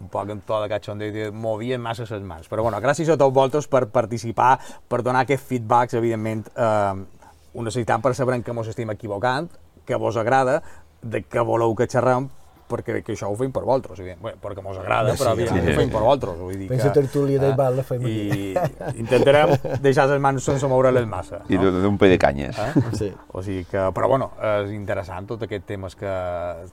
[0.00, 2.48] un poc en to de cachondeo, que movien massa les mans.
[2.48, 4.54] Però bueno, gràcies a tots vosaltres per participar,
[4.88, 7.20] per donar aquests feedbacks, evidentment, eh,
[7.52, 9.50] ho necessitam per saber què mos estem equivocant,
[9.84, 10.60] que vos agrada,
[11.02, 12.28] de què voleu que xerrem,
[12.70, 14.20] perquè que això ho fem per vosaltres, evident.
[14.22, 15.74] Bé, perquè mos agrada, Sí, però sí, evidentment sí.
[15.74, 16.38] ho fem per vosaltres.
[16.40, 18.54] Vull dir Pensa que, tertúlia d'Ibal la fem I
[19.02, 21.42] intentarem deixar les mans sense moure-les massa.
[21.50, 21.70] I No?
[21.80, 22.58] d'un pe de canyes.
[22.58, 22.72] Eh?
[23.00, 23.10] Sí.
[23.32, 26.14] O sigui que, però bueno, és interessant tot aquest temes que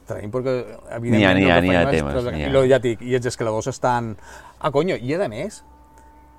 [0.08, 1.40] traiem, perquè ha, evidentment...
[1.42, 2.38] n'hi ha, n'hi ha és temes, ha.
[2.38, 4.14] I, ja dic, I els escaladors estan...
[4.60, 5.62] Ah, conyo, i a més,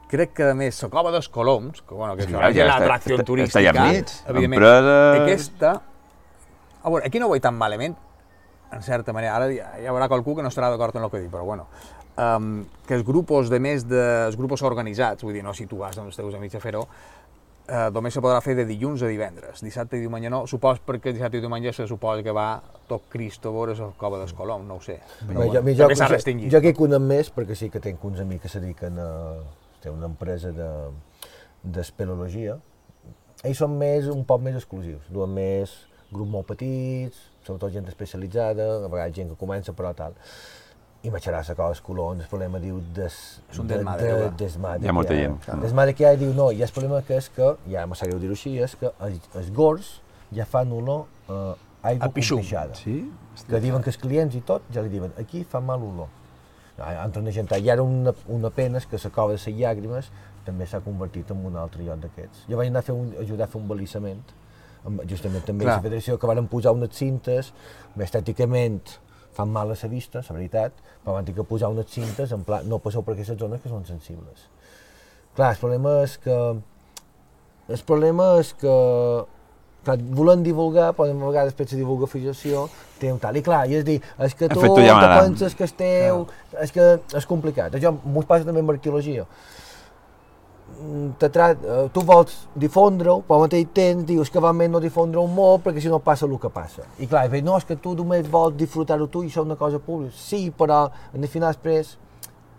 [0.09, 2.71] crec que a més la cova dels Coloms, que bueno, que Sí, això ja és
[2.73, 5.73] l'atracció turística, està allà enmig, evidentment, empresa- aquesta...
[6.79, 7.97] A veure, aquí no ho veig tan malament,
[8.73, 11.31] en certa manera, ara hi haurà qualcú que no estarà d'acord amb el que dic,
[11.33, 11.69] però bueno,
[12.19, 15.81] um, que els grupos de més de, els grupos organitzats, vull dir, no si tu
[15.81, 16.85] vas amb els teus amics a fer-ho,
[17.69, 19.63] eh, només se podrà fer de dilluns a divendres.
[19.65, 22.49] Dissabte i diumenge no, supos perquè dissabte i diumenge se suposa que va
[22.89, 24.99] tot Cristo a veure la cova del Colom, no ho sé.
[25.21, 26.53] Però, jo, bueno, jo, també s'ha jo, restringit.
[26.55, 29.11] jo que conec més, perquè sí que tinc uns amics que se dediquen a...
[29.79, 30.69] Té una empresa de
[31.63, 32.57] d'espeleologia.
[33.47, 35.05] Ells són més, un poc més exclusius.
[35.15, 35.75] Duen més
[36.11, 40.17] grups molt petits, sobretot gent especialitzada, a vegades gent que comença, però tal.
[41.07, 43.15] I m'aixerà la cosa colons, el problema diu des,
[43.53, 44.31] És un de, desmadre, de, va.
[44.41, 45.61] desmadre Hi ha molta gent, clar.
[45.63, 48.11] Desmadre que hi ha, diu no, i el problema que és que, ja em sap
[48.11, 49.93] greu dir-ho així, és que els, els gors
[50.35, 51.55] ja fan olor eh,
[51.93, 52.41] aigua A pixum.
[52.43, 52.97] compixada Sí?
[53.47, 56.09] que diuen que els clients i tot ja li diuen aquí fa mal olor.
[56.79, 60.11] Entra una gent, i ara una, una pena és que la cova de les llàgrimes
[60.45, 62.45] també s'ha convertit en un altre lloc d'aquests.
[62.51, 64.35] Jo vaig anar a fer un, ajudar a fer un balissament,
[65.09, 65.77] justament també Clar.
[65.79, 67.53] la federació, que van posar unes cintes,
[67.99, 68.99] estèticament
[69.39, 70.73] fan mal a la vista, la veritat,
[71.05, 73.85] però van que posar unes cintes, en pla, no passeu per aquestes zones que són
[73.87, 74.49] sensibles.
[75.37, 76.39] Clar, el problema és que...
[77.69, 78.73] El problema és que
[79.85, 82.65] clar, volem divulgar, però a vegades després la divulgació
[82.99, 83.37] té un tal.
[83.39, 85.21] I clar, i és dir, és que tu llamada.
[85.23, 86.27] penses que és teu,
[86.65, 86.89] és que
[87.21, 87.77] és complicat.
[87.79, 89.27] Això m'ho passa també amb arqueologia.
[89.29, 90.68] Mm, Te trat, eh,
[91.93, 95.81] tu vols difondre-ho, però al mateix temps dius que va més no difondre-ho molt perquè
[95.83, 96.85] si no passa el que passa.
[96.99, 99.57] I clar, i no, és que tu només vols disfrutar-ho tu i això és una
[99.57, 100.15] cosa pública.
[100.17, 101.97] Sí, però en el final després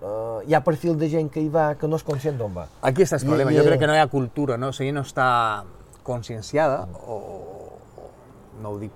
[0.02, 2.68] eh, hi ha perfil de gent que hi va que no és conscient d'on va.
[2.82, 4.70] Aquí està el problema, i- jo crec que no hi ha cultura, no?
[4.70, 5.64] O sigui, no està
[6.04, 8.92] conscienciada, o, o no ho dic,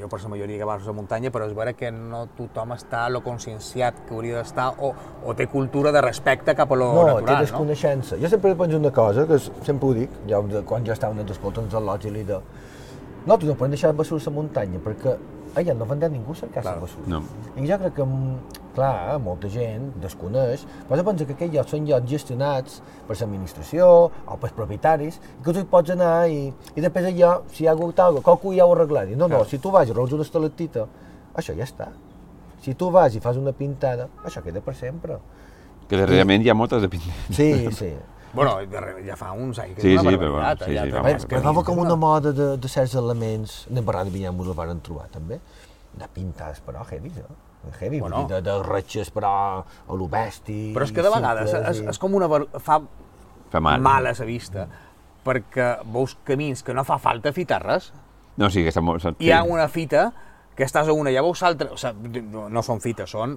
[0.00, 2.72] jo per la majoria que vas a la muntanya, però és vera que no tothom
[2.76, 4.92] està lo conscienciat que hauria d'estar o,
[5.26, 7.40] o té cultura de respecte cap a lo no, té natural, no?
[7.46, 8.16] desconeixença.
[8.20, 11.66] Jo sempre penso una cosa, que sempre ho dic, ja, de- quan ja estava escoltant
[11.70, 12.40] els al·lots i li de...
[13.26, 15.16] Nosaltres no podem deixar de basura a la muntanya, perquè
[15.60, 16.80] allà no vendrà ningú cercar la Clar.
[16.86, 17.06] basura.
[17.06, 17.22] No.
[17.60, 21.74] I jo crec que, mm, clar, molta gent desconeix, però jo penso que aquests llocs
[21.74, 22.78] són llocs gestionats
[23.08, 27.32] per l'administració o pels propietaris, i que tu hi pots anar i, i després allò,
[27.54, 29.16] si hi ha hagut alguna cosa, qualcú ja ho arreglarà.
[29.16, 30.86] No, no, si tu vas i arregles una estalactita,
[31.34, 31.90] això ja està.
[32.60, 35.18] Si tu vas i fas una pintada, això queda per sempre.
[35.88, 37.14] Que darrerament hi ha moltes de pintar.
[37.34, 37.92] Sí, sí.
[38.30, 38.52] Bueno,
[39.02, 40.74] ja fa uns anys que Sí, és una sí, però bueno, sí, sí,
[41.10, 44.54] és però agafava com una moda de, de certs elements, anem parlant de Vinyamús el
[44.54, 45.40] van trobar també,
[45.98, 47.49] de pintades però heavy, eh?
[47.78, 48.26] Heavy, Bueno.
[48.28, 50.72] de, de retxes però a lo bèstia.
[50.74, 52.28] Però és que de vegades és, és com una...
[52.58, 52.80] fa
[53.50, 53.80] Fa mal.
[53.82, 54.66] mal a la vista,
[55.24, 57.92] perquè veus camins que no fa falta fitar res,
[58.40, 59.04] No, sí, que està molt...
[59.20, 60.12] hi ha una fita
[60.56, 63.34] que estàs a una, ja veus l'altra, o sigui, no, no són fites, són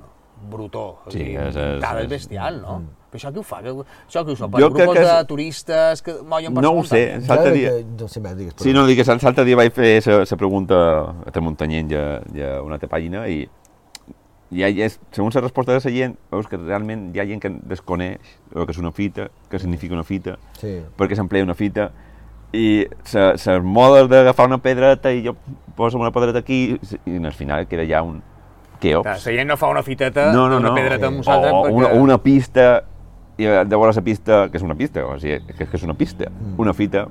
[0.49, 2.77] brutó, o Sí, sigui, és- és- pintades és- bestial, no?
[3.11, 3.59] Però això qui ho fa?
[3.61, 4.47] Que, això qui ho fa?
[4.49, 7.51] Per Jo crec grupos que és- de turistes que mollen per No ho sé, l'altre
[7.51, 7.71] dia...
[7.99, 8.53] No sé més, digues.
[8.57, 10.79] Sí, no, dic que l'altre dia vaig fer la pregunta
[11.25, 13.43] a Tramuntanyent i a, i a una altra pàgina i
[14.53, 17.25] hi ha, hi ha, segons la resposta de la gent, veus que realment hi ha
[17.25, 18.19] gent que desconeix
[18.55, 20.79] el que és una fita, què significa una fita, Sí.
[20.97, 21.89] perquè s'emplea una fita,
[22.53, 25.33] i les modes d'agafar una pedreta i jo
[25.75, 26.77] poso una pedreta aquí
[27.09, 28.21] i al final queda ja un
[28.79, 29.03] queops.
[29.07, 30.75] Clar, La gent no fa una fiteta, No, no, una no.
[30.75, 31.73] pedreta amb O, nosaltres o perquè...
[31.73, 32.83] una, una pista,
[33.37, 36.29] i veure la pista, que és una pista, o sigui, que, que és una pista,
[36.29, 36.59] Mm.
[36.61, 37.07] una fita,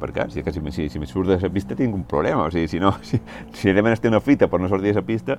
[0.00, 0.30] per què?
[0.30, 2.50] Si, és que si, si, si me surt de la pista tinc un problema, o
[2.50, 3.20] sigui, si no, si,
[3.52, 5.36] si he de menester una fita per no sortir de la pista,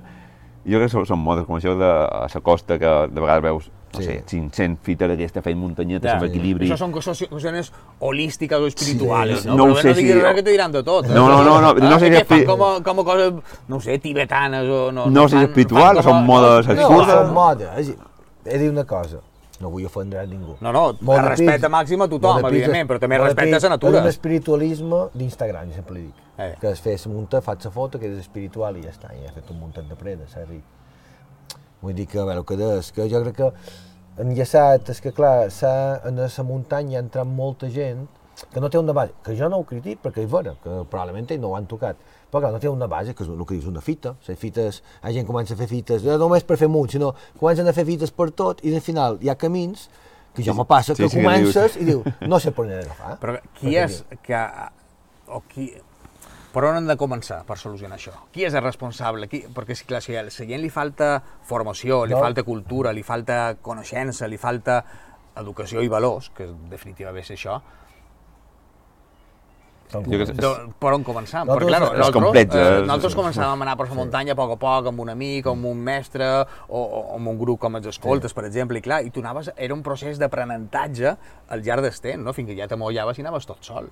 [0.66, 3.70] jo crec que són, modes com això de a la costa que de vegades veus,
[3.94, 4.06] no Sí.
[4.06, 6.66] sé, 500 fites d'aquesta fent muntanyeta, Ja, amb equilibri.
[6.66, 9.56] Això són coses, qüestions holístiques o espirituals, Sí, no?
[9.56, 11.06] no ho Però sé no diguis si- res que te diran de tot.
[11.06, 13.32] No, no, no, no, no sé si que fan com, com a coses,
[13.68, 14.90] no sé, tibetanes o...
[14.90, 17.14] No, No sé si espiritual són modes No, absurdes.
[17.14, 17.94] són modes.
[18.46, 19.18] He dir una cosa,
[19.60, 20.56] no vull ofendre a ningú.
[20.60, 23.60] No, no, Molt de respecte pis- màxim a tothom, pis- evidentment, però també respecte a
[23.60, 23.98] la natura.
[23.98, 26.14] És un espiritualisme d'Instagram, jo sempre li dic.
[26.38, 26.54] Eh.
[26.60, 29.32] Que es fes munta, faig la foto, que és espiritual i ja està, ja he
[29.34, 30.64] fet un muntat de preda, s'ha ric.
[31.80, 33.52] Vull dir que, a veure, que és, que jo crec que
[34.24, 35.48] enllaçat, és que clar,
[36.04, 38.08] en la muntanya ha entrat molta gent
[38.52, 41.30] que no té una base, que jo no ho critic perquè és vera, que probablement
[41.40, 41.96] no ho han tocat,
[42.30, 44.82] però clar, no té una base, que és el que dius, una fita, les fites,
[45.02, 47.84] la gent comença a fer fites, no només per fer munt, sinó comencen a fer
[47.86, 49.88] fites per tot i al final hi ha camins
[50.34, 52.72] que jo me passa, Sí, que sí, que comences i diu, no sé per on
[52.72, 53.18] he d'agafar.
[53.22, 54.40] Però qui Perquè és que...
[55.30, 55.68] O qui,
[56.52, 58.12] per on hem de començar per solucionar això?
[58.34, 59.28] Qui és el responsable?
[59.30, 62.20] Qui, perquè, si, clar, si a la gent li falta formació, li No.
[62.20, 64.84] falta cultura, li falta coneixença, li falta
[65.36, 67.70] educació i valors, que definitivament és això, Tal Jo que com.
[67.70, 67.82] sé.
[70.36, 71.44] De, per on començar?
[71.46, 74.34] Nosaltres- claro, és nosaltres, complex, eh, eh, nosaltres començàvem a anar per la muntanya a
[74.34, 77.76] poc a poc, amb un amic, amb un mestre, o, o amb un grup com
[77.76, 81.16] els escoltes, per exemple, i clar, i tu anaves, era un procés d'aprenentatge
[81.48, 82.32] al llarg del temps, no?
[82.32, 83.88] fins que ja t'amollaves i anaves tot sol.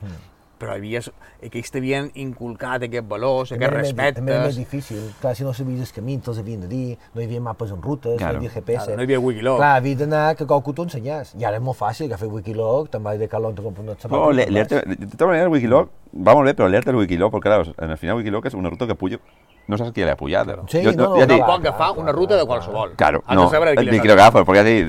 [0.63, 1.09] Però havies,
[1.43, 4.57] aquells t'havien inculcat aquests valors, També aquests era més- També era més respectes...
[4.63, 5.13] difícil.
[5.21, 8.39] Clar, si no sabies te'ls havien de dir, no hi havia mapes en rutes, Claro.
[8.39, 8.85] no hi havia GPS.
[8.87, 9.57] Claro, no hi havia Wikiloc.
[9.59, 11.35] Clar, havia d'anar que qualcú t'ho ensenyés.
[11.35, 14.83] I ara és molt fàcil, Wikiloc, te'n vas de calor, te compres una No, leerte,
[14.87, 17.91] de tota manera el Wikiloc va molt bé, però leerte el Wikiloc, perquè clar, en
[17.91, 19.19] el final Wikiloc és una ruta que puja,
[19.67, 20.47] no saps qui l'ha pujat.
[20.69, 21.39] Sí, jo, no, no, ja no.
[21.47, 22.95] Pot agafar una ruta de qualsevol.
[22.97, 24.89] Claro, Has no, de saber qui l'agafa, perquè ja dic,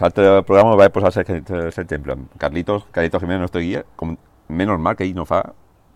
[0.00, 2.16] l'altre programa vaig posar l'exemple.
[2.38, 4.16] Carlitos, Carlitos Jiménez, el nostre guia, com
[4.50, 5.42] menys mal que ell no fa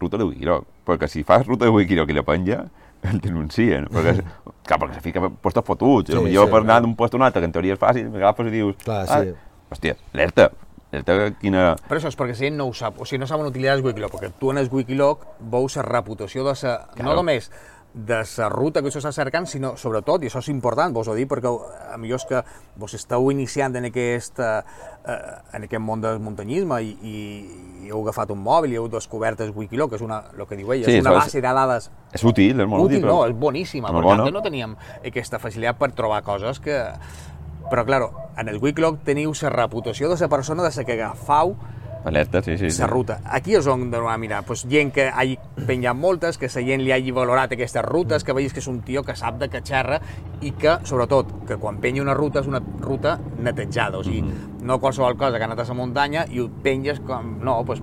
[0.01, 2.65] ruta de Wikiloc, perquè si fas ruta de Wikiloc i la penja,
[3.05, 4.15] el denuncien, perquè,
[4.67, 7.23] clar, perquè se fica puestos fotuts, Sí, millor sí, per anar d'un lloc a un
[7.27, 9.35] altre, que en teoria és fàcil, m'agafes i dius, Clar, ah, sí.
[9.75, 10.49] hòstia, alerta,
[10.93, 11.67] alerta quina...
[11.89, 14.15] Però això és perquè gent no ho sap, o sigui, no saben utilitzar el Wikiloc,
[14.17, 17.17] perquè tu en el Wikiloc veus la reputació de sa, no Claro.
[17.21, 17.51] només
[17.95, 21.29] de la ruta que s'està cercant, sinó sobretot, i això és important, vos ho dic,
[21.31, 21.51] perquè
[21.95, 22.41] a millor és que
[22.77, 24.63] vos esteu iniciant en aquest, eh,
[25.55, 27.15] en aquest món del muntanyisme i, i,
[27.87, 30.59] i heu agafat un mòbil i heu descobert el Wikiloc, que és una, el que
[30.59, 33.07] diu ella, Sí, és una és- base de dades És útil, és molt útil, útil,
[33.07, 33.29] no, però...
[33.31, 34.31] és boníssima, Molt perquè bona.
[34.35, 36.83] no teníem aquesta facilitat per trobar coses que...
[37.71, 41.55] Però, claro, en el Wikiloc teniu la reputació de la persona de la que agafau
[42.05, 42.71] Alerta, sí, sí.
[42.71, 42.81] sí.
[42.83, 43.19] la ruta.
[43.25, 44.43] Aquí és on d'anar a mirar.
[44.45, 48.37] Pues, gent que hagi penjat moltes, que la gent li hagi valorat aquestes rutes, que
[48.37, 50.01] veus que és un tio que sap de que xerra
[50.45, 53.99] i que, sobretot, que quan penya una ruta és una ruta netejada.
[53.99, 54.21] O sigui,
[54.63, 57.39] no qualsevol cosa que ha anat a la muntanya i ho penges com...
[57.45, 57.81] No, pues,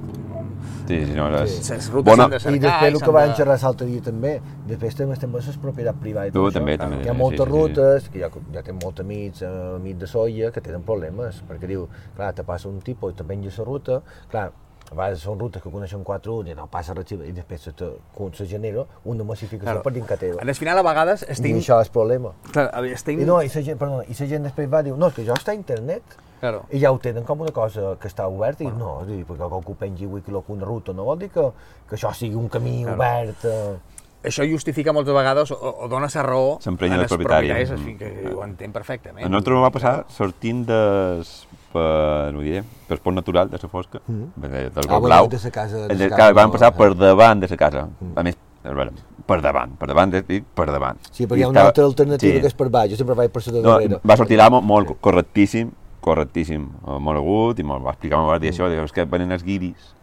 [0.87, 2.61] Sí, sí, no, les rutes Bona- s'han de I cercar...
[2.61, 4.31] després el que vam de- xerrar l'altre dia també,
[4.67, 6.53] després també estem amb les propietat privada i Tu, tot això.
[6.59, 7.51] també, també, Hi ha sí, moltes sí, sí.
[7.51, 11.67] rutes, que ja, ja té molts amics, eh, amics de soia, que tenen problemes, perquè
[11.67, 14.51] diu, clar, te passa un tipus i te penja la ruta, clar,
[14.91, 17.71] a vegades són rutes que coneixen quatre uns i no passa res i després se,
[17.71, 17.93] te-
[18.35, 19.83] se genera una massificació Claro.
[19.83, 20.41] per dins que teva.
[20.41, 21.55] En el final, a vegades, I estic...
[21.55, 22.33] això és problema.
[22.51, 23.21] Clar, a veure, estic...
[23.21, 25.23] I no, i la gent, perdona, i la gent després va dir, no, és que
[25.25, 26.03] jo està a internet,
[26.41, 26.63] Claro.
[26.73, 29.45] i ja ho tenen com una cosa que està oberta, i no, a dir, perquè
[29.45, 31.43] algú pengi Wikiloc una ruta no vol dir que,
[31.87, 32.97] que això sigui un camí Claro.
[32.97, 33.45] obert.
[33.45, 34.27] Eh...
[34.27, 36.57] Això justifica moltes vegades o, o dona la raó
[36.97, 37.47] el els propietari.
[37.53, 37.97] propietaris, Mm.
[37.97, 39.25] que ho entenc perfectament.
[39.25, 41.31] A nosaltres va passar sortint des,
[41.71, 44.23] per, ho diré, per esport natural de la fosca, mm.
[44.35, 45.27] del Ah, Blau.
[45.29, 46.77] de sa casa- de El sa de- casa no, passar eh.
[46.77, 47.87] per davant de la casa.
[47.99, 48.11] Mm.
[48.19, 48.91] A més, a veure,
[49.25, 50.97] per davant, per davant, dic, per davant.
[51.11, 52.41] Sí, perquè I hi ha una estava- altra alternativa sí.
[52.41, 53.99] que és per baix, jo sempre vaig per sota No, darrere.
[54.03, 58.39] va sortir l'amo molt correctíssim, correctíssim, eh, molt agut, i me'l va explicar, me'l va
[58.39, 59.93] dir això, diu, és que venen els guiris,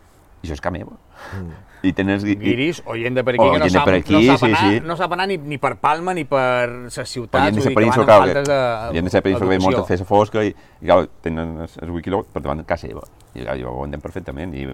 [0.43, 0.93] i això és ca meva.
[1.83, 2.81] I tenen els guiris...
[2.87, 4.71] O gent de per aquí O que no sap, per aquí, no sap, sí, anar,
[4.73, 4.81] sí.
[4.87, 7.71] no sap anar ni, ni per Palma ni per les O ciutats, gent de la
[7.71, 8.59] que península, clar, faltes de
[8.99, 11.55] gent de la península que ve molt a fer la fosca i, i clar, tenen
[11.67, 13.07] el, el Wikiloc per davant de casa seva.
[13.35, 14.67] I clar, jo ho entenc perfectament i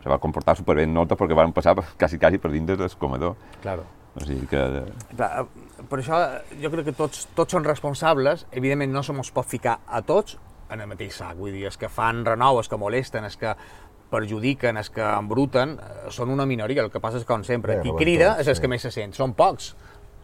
[0.00, 3.36] se va comportar superbé en nota perquè van passar quasi, quasi per dins del comedor.
[3.62, 3.86] Claro.
[4.16, 4.62] O sigui que...
[5.14, 9.14] Clar, eh, per això eh, jo crec que tots, tots són responsables, evidentment no se
[9.14, 10.38] mos pot ficar a tots
[10.70, 13.54] en el mateix sac, vull dir, els que fan renou, els que molesten, els que
[14.10, 17.78] perjudiquen, els que embruten, eh, són una minoria, el que passa és que, com sempre,
[17.84, 18.64] qui crida és els sí.
[18.64, 19.72] que més se sent, són pocs,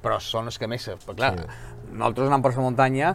[0.03, 0.97] però són els que més se...
[1.07, 1.47] Perquè, clar,
[1.93, 3.15] nosaltres anant per la muntanya,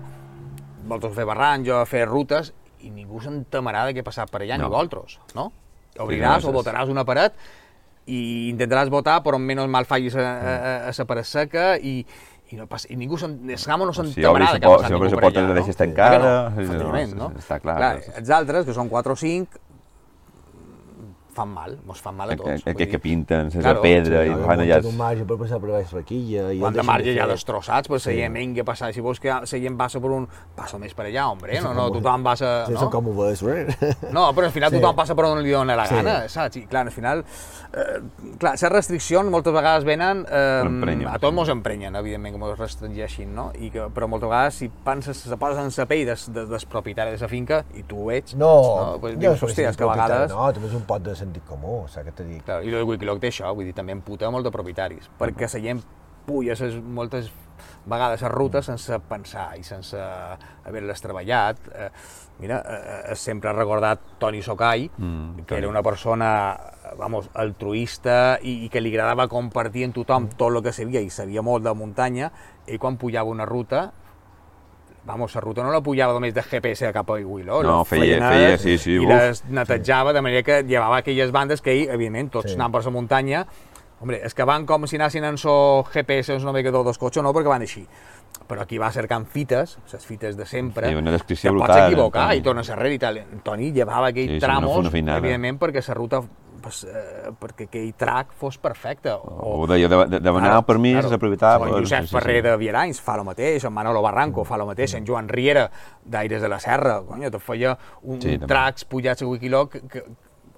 [0.84, 4.42] vosaltres fer barranys o a fer rutes, i ningú s'entemarà de què ha passat per
[4.42, 4.66] allà, No.
[4.66, 5.52] ni vosaltres, no?
[6.00, 7.34] Obriràs Sí, o no, és- botaràs una paret
[8.08, 11.76] i intentaràs votar per on menys mal fallis a, a, a, a la paret seca
[11.78, 12.00] i,
[12.50, 14.96] i, no passa, i ningú se'n, no Si obres de la què ha passat si
[14.98, 15.60] obres ningú la per porta allà, la no?
[15.60, 17.30] deixes Que tancada, no, sí, no, efectivament, no?
[17.38, 17.76] està clar.
[17.78, 18.16] clar.
[18.18, 19.62] Els altres, que són 4 o 5,
[21.34, 22.50] fan mal, mos fan mal a tots.
[22.50, 22.88] Aquests dir.
[22.92, 24.80] que pinten sense Claro, pedra i fan allà...
[24.86, 26.50] un marge per passar per baix la quilla.
[26.52, 27.28] i el Quant de marge fer.
[27.30, 28.10] destrossats, pues Sí.
[28.12, 28.16] sí.
[28.18, 30.28] seient, vinga, passa, si vols que gent passa per un...
[30.56, 32.66] Passa més per allà, hombre, no, no, tothom passa...
[32.68, 32.90] Sí, no?
[32.92, 33.68] com ho veus, eh?
[34.12, 34.80] No, però al final Sí.
[34.80, 35.96] tothom passa per on li dona la Sí.
[35.96, 36.56] gana, saps?
[36.58, 37.24] I clar, al final,
[37.74, 38.02] eh,
[38.38, 43.34] clar, les restriccions moltes vegades venen, eh, a tots mos emprenyen, evidentment, que mos restringeixin,
[43.34, 43.52] no?
[43.60, 46.66] I que, però moltes vegades si penses, se poses en la pell des, des, des
[46.66, 49.88] propietari de la finca i tu ho veig, No, pues, jo dius, hòstia, que a
[49.88, 50.32] vegades...
[50.32, 52.44] No, també és un pot de sentit comú, saps què t'he dit?
[52.46, 55.64] Clar, I el Wikiloc té això, vull dir, també emputa molt de propietaris, perquè la
[55.64, 55.84] gent
[56.26, 57.32] puja ses, moltes
[57.86, 59.98] vegades a rutes sense pensar i sense
[60.66, 61.62] haver-les treballat.
[61.74, 61.90] Eh,
[62.42, 66.58] mira, eh, eh, sempre he recordat Toni Sokai, Mm, que era una persona
[66.98, 71.10] vamos, altruista i, i que li agradava compartir amb tothom tot el que sabia, i
[71.10, 72.32] sabia molt de muntanya,
[72.68, 73.92] i quan pujava una ruta,
[75.04, 78.58] Vamos, la ruta no la pujava només de GPS cap a Iguiló, No, feia- feia,
[78.58, 79.08] sí, sí, i uf.
[79.10, 82.56] les netejava de manera que llevava aquelles bandes que evidentment, tots Sí.
[82.56, 83.48] anaven per la muntanya,
[84.02, 87.22] Hombre, és que van com si anessin en so GPS, en so navegador dels cotxes,
[87.22, 87.86] no, perquè van així.
[88.48, 92.36] Però aquí va cercant fites, les fites de sempre, Sí, una descripció te pots equivocar
[92.36, 93.24] i tornes arrere i tal.
[93.44, 95.20] Toni llevava aquell Sí, sí, tramos, una- una feinada.
[95.20, 96.24] evidentment, perquè la ruta
[96.62, 99.12] pues, eh, perquè aquell track fos perfecte.
[99.12, 101.16] O deia de, de, demanar Claro, permís, claro.
[101.16, 101.54] aprofitar...
[101.62, 104.96] O en Josep Ferrer de Vieranys fa el mateix, en Manolo Barranco fa el mateix,
[105.00, 105.70] en Joan Riera
[106.06, 109.88] d'Aires de la Serra, coño, te feia un, Sí, sí, tracks pujats a Wikiloc, que,
[109.90, 110.06] que,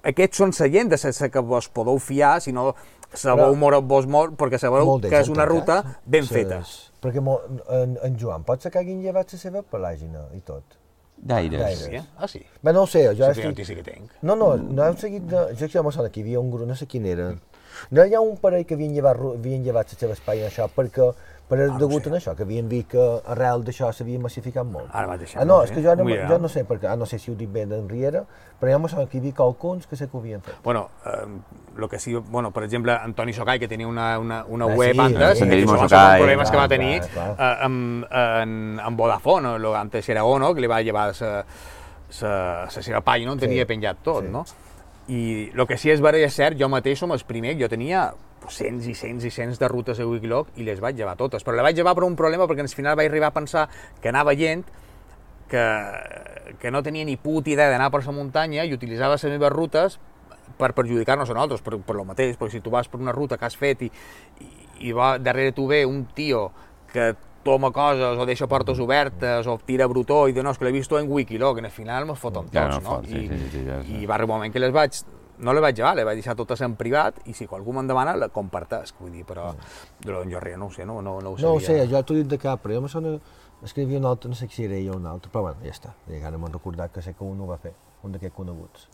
[0.04, 2.74] aquests són la gent de la que vos podeu fiar, si no
[3.14, 6.60] sabeu Però- moure-vos molt, perquè sabeu que és una ruta tancat, ben feta.
[7.04, 10.83] Perquè en, en Joan, pot ser que hagin llevat la seva pàgina i tot?
[11.24, 11.78] D'aires.
[11.80, 12.02] Sí, eh?
[12.18, 12.42] Ah, sí.
[12.62, 13.46] Bé, no ho sé, jo Sí, estic...
[13.46, 14.10] notícia que tinc.
[14.22, 15.46] No, no, no hem seguit de...
[15.58, 17.30] Jo que me sona que hi havia un grup, no sé quin era.
[17.90, 21.08] No hi ha un parell que havien llevat, havien llevat les seves pàgines això perquè
[21.48, 24.86] per Ah, no degut a això, que havien vist que arrel d'això s'havia massificat molt.
[24.92, 27.18] Ara mateix, Ah, no, és que jo, no, jo no sé, perquè, ah, no sé
[27.18, 28.24] si ho dic bé d'en Riera,
[28.60, 30.54] però ja me sona que hi havia qualcuns que sé que ho havien fet.
[30.64, 31.26] Bueno, eh,
[31.76, 34.94] lo que sí, bueno, per exemple, Antoni Socai, que tenia una, una, una Ah, web
[34.94, 35.48] sí, antes, sí.
[35.48, 36.10] Que són Socai.
[36.12, 40.54] els problemes que va tenir clar, eh, amb, en, amb Vodafone, lo, antes era Ono,
[40.54, 41.14] que li va llevar la
[42.70, 44.30] seva pàgina on tenia Sí, penjat tot, sí.
[44.30, 44.44] no?
[45.08, 47.68] I el que sí és vera i és cert, jo mateix som el primer, jo
[47.68, 48.06] tenia
[48.52, 51.56] cents i cents i cents de rutes a Wikiloc i les vaig llevar totes, però
[51.56, 53.68] les vaig llevar per un problema perquè al final vaig arribar a pensar
[54.00, 54.64] que anava gent
[55.48, 55.64] que,
[56.60, 59.98] que no tenia ni puta idea d'anar per la muntanya i utilitzava les meves rutes
[60.58, 63.38] per perjudicar-nos a nosaltres, per, per lo mateix, perquè si tu vas per una ruta
[63.38, 63.90] que has fet i,
[64.40, 64.50] i,
[64.88, 66.50] i va, darrere tu ve un tio
[66.92, 70.64] que toma coses o deixa portes obertes o tira brutó i diu, no, és que
[70.64, 72.88] l'he vist en Wikiloc, en el final mos foten tots, Ja, no, no?
[72.88, 73.98] fot, sí, I, sí, sí, ja sé.
[74.00, 74.96] I va arribar un moment que les vaig,
[75.38, 78.14] no les vaig llevar, les vaig deixar totes en privat i si qualcú me'n demana,
[78.16, 79.54] la compartesc, vull dir, però
[80.00, 81.86] de jo res, no ho sé, no, no, no ho No ho sé, sabia.
[81.90, 83.18] jo t'ho he dit de cap, però jo me sona...
[83.64, 85.94] Havia un altre, no sé si era ell o un altre, però bueno, ja està.
[86.12, 87.72] I ara m'han recordat que sé que un ho va fer,
[88.04, 88.88] un d'aquests coneguts.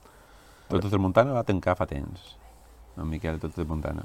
[0.68, 2.36] Tota Tramuntana va tancar fa temps.
[3.00, 4.00] En Miquel tot apuntant.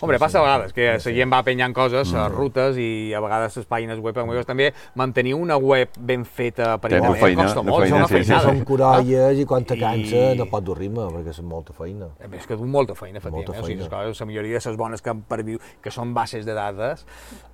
[0.00, 2.34] Hombre, passa a vegades que la gent va penyant coses, mm.
[2.36, 6.90] rutes, i a vegades les pàgines web, com també mantenir una web ben feta per
[6.92, 8.50] internet feina, costa de molt, feina, és una sí, sí, feinada.
[8.50, 12.10] Són corolles i quan te I- cansa no pot dur ritme, perquè és molta feina.
[12.22, 13.48] A més que du molta feina, efectivament.
[13.48, 14.04] Molta O sigui, les feina.
[14.04, 17.06] coses, la majoria de les bones que, per viu, que són bases de dades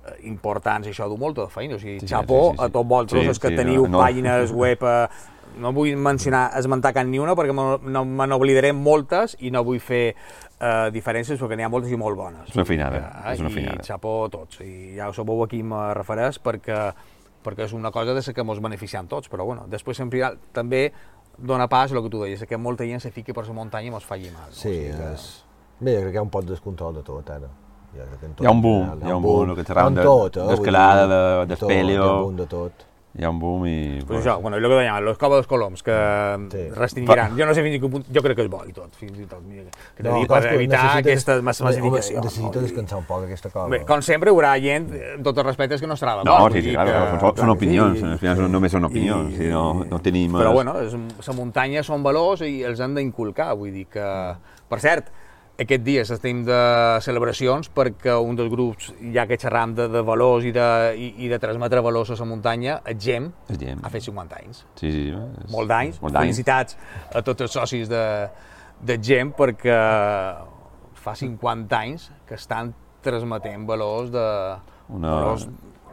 [0.05, 1.75] eh, importants, això du molta feina.
[1.75, 2.63] O sigui, Sí, sí, xapó sí, sí, sí.
[2.65, 4.03] a tots vosaltres, Sí, els que sí, teniu no, no.
[4.03, 4.83] pàgines web...
[4.83, 5.07] Eh,
[5.57, 9.79] no vull mencionar, esmentar cap ni una perquè no, me n'oblidaré moltes i no vull
[9.79, 10.15] fer
[10.59, 12.49] eh, diferències perquè n'hi ha moltes i molt bones.
[12.49, 13.83] És una finada, Eh, és una I finada.
[13.83, 14.61] xapó a tots.
[14.61, 16.93] I ja sabeu a qui me refereix perquè,
[17.43, 20.91] perquè és una cosa de la que ens beneficiem tots, però bueno, després sempre també
[21.37, 23.91] dona pas el que tu deies, que molta gent se fiqui per la muntanya i
[23.91, 24.49] mos falli mal.
[24.49, 24.51] no?
[24.55, 25.43] Sí, O sigui que- és...
[25.79, 27.47] Bé, jo crec que hi ha un pot descontrol de tot, ara.
[27.93, 31.01] Ja, tot, Hi ha un boom, hi ha un boom, el que xerràvem eh, d'escalada,
[31.01, 32.03] dir, de- en tot, d'espeleo.
[32.03, 32.85] Hi ha un boom de tot.
[33.13, 33.99] Hi ha un boom i...
[34.07, 35.93] Pues això, bueno, el que dèiem, los dels Coloms, que
[36.49, 36.61] Sí.
[36.73, 37.35] restringiran.
[37.37, 39.19] Jo no sé fins i quin punt, jo crec que és bo i tot, fins
[39.19, 39.43] i tot.
[39.45, 42.23] mira, Que no, dir, clar, per evitar necessites- aquesta massificació.
[42.23, 42.61] No?
[42.63, 43.67] descansar un poc aquesta cosa.
[43.69, 46.25] Bé, com sempre, hi haurà gent, eh, amb tot el respecte, que no estarà d'acord.
[46.25, 48.85] No, sí, sí, dir claro, que- són, són opinions, sí, al final són, només són
[48.85, 50.31] opinions, i- si no, no tenim...
[50.33, 50.93] Però bueno, és,
[51.27, 54.35] la muntanya són valors i els hem d'inculcar, vull dir que...
[54.67, 55.11] Per cert,
[55.65, 56.57] aquest dia estem de
[57.05, 61.29] celebracions perquè un dels grups, ja que xerram de, de valors i de, i, i
[61.31, 63.81] de transmetre valors a la muntanya, el GEM, El GEM.
[63.83, 64.63] ha fet 50 anys.
[64.79, 65.51] Sí, sí, és-.
[65.53, 65.99] Molt d'anys.
[66.03, 66.77] Felicitats
[67.13, 68.03] a tots els socis de,
[68.81, 69.77] de GEM perquè
[71.03, 72.73] fa 50 anys que estan
[73.03, 74.27] transmetent valors de,
[74.95, 75.47] Una- valors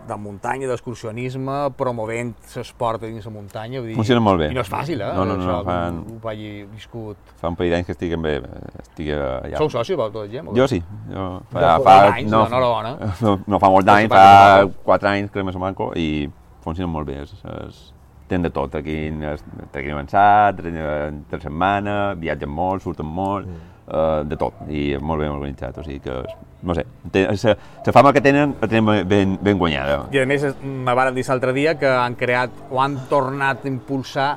[0.09, 3.81] de muntanya, d'excursionisme, promovent l'esport dins la muntanya.
[3.81, 4.49] Vull dir, Funciona molt bé.
[4.51, 5.13] I no és fàcil, eh?
[5.17, 7.17] No, no, no, això, fan- ho hagi viscut.
[7.41, 8.35] Fa un parell d'anys que estic bé,
[8.83, 9.57] estic allà.
[9.61, 10.57] Sou socis, vosaltres, o què?
[10.59, 10.83] Jo sí.
[11.13, 12.97] Jo, fa, fa fa, anys, no, enhorabona.
[13.27, 14.27] no, no fa molt d'anys, fa
[14.65, 16.29] suposo 4 anys que més o manco i
[16.65, 17.23] funciona molt bé.
[17.23, 17.35] És,
[17.67, 17.81] és,
[18.31, 23.49] tenen de tot, aquí tenen avançat, entre setmana, viatgen molt, surten molt,
[23.91, 26.23] eh, de tot, i molt ben organitzat, o sigui que,
[26.63, 30.07] no sé, te- la la fama que tenen la tenen ben, ben guanyada.
[30.13, 33.69] I a més, me varen dir l'altre dia que han creat o han tornat a
[33.69, 34.31] impulsar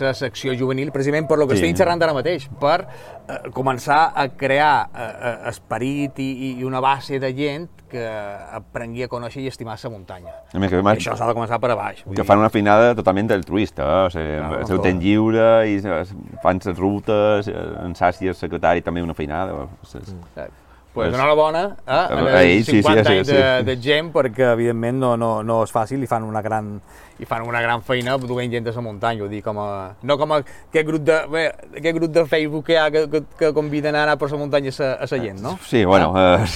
[0.00, 1.62] la secció juvenil precisament per lo que Sí.
[1.64, 2.86] estem xerrant ara mateix, per
[3.28, 8.04] eh, començar a crear eh, eh, esperit i, i una base de gent que
[8.52, 10.32] aprengui a conèixer i estimar la muntanya.
[10.52, 12.04] A més, que, I més, això s'ha de començar per a baix.
[12.04, 12.26] vull que dir.
[12.28, 14.06] fan una finada totalment altruista, eh?
[14.06, 18.28] o sigui, Claro, el seu temps lliure, i es- fan les rutes, eh, en Sassi,
[18.28, 19.66] el secretari, també una feinada.
[19.82, 20.48] És, Eh,
[20.94, 23.32] Pues enhorabona eh, A en ell, els sí, sí, 50 sí, anys sí.
[23.34, 26.80] de, de gent, perquè evidentment no, no, no és fàcil i fan una gran,
[27.18, 30.16] i fan una gran feina duent gent a la muntanya, vull dir, com a, no
[30.20, 31.42] com a aquest grup de, bé,
[31.80, 34.38] aquest grup de Facebook que hi ha que, que, que conviden a anar per la
[34.38, 35.56] muntanya a, a la gent, no?
[35.66, 36.46] Sí, bueno, eh,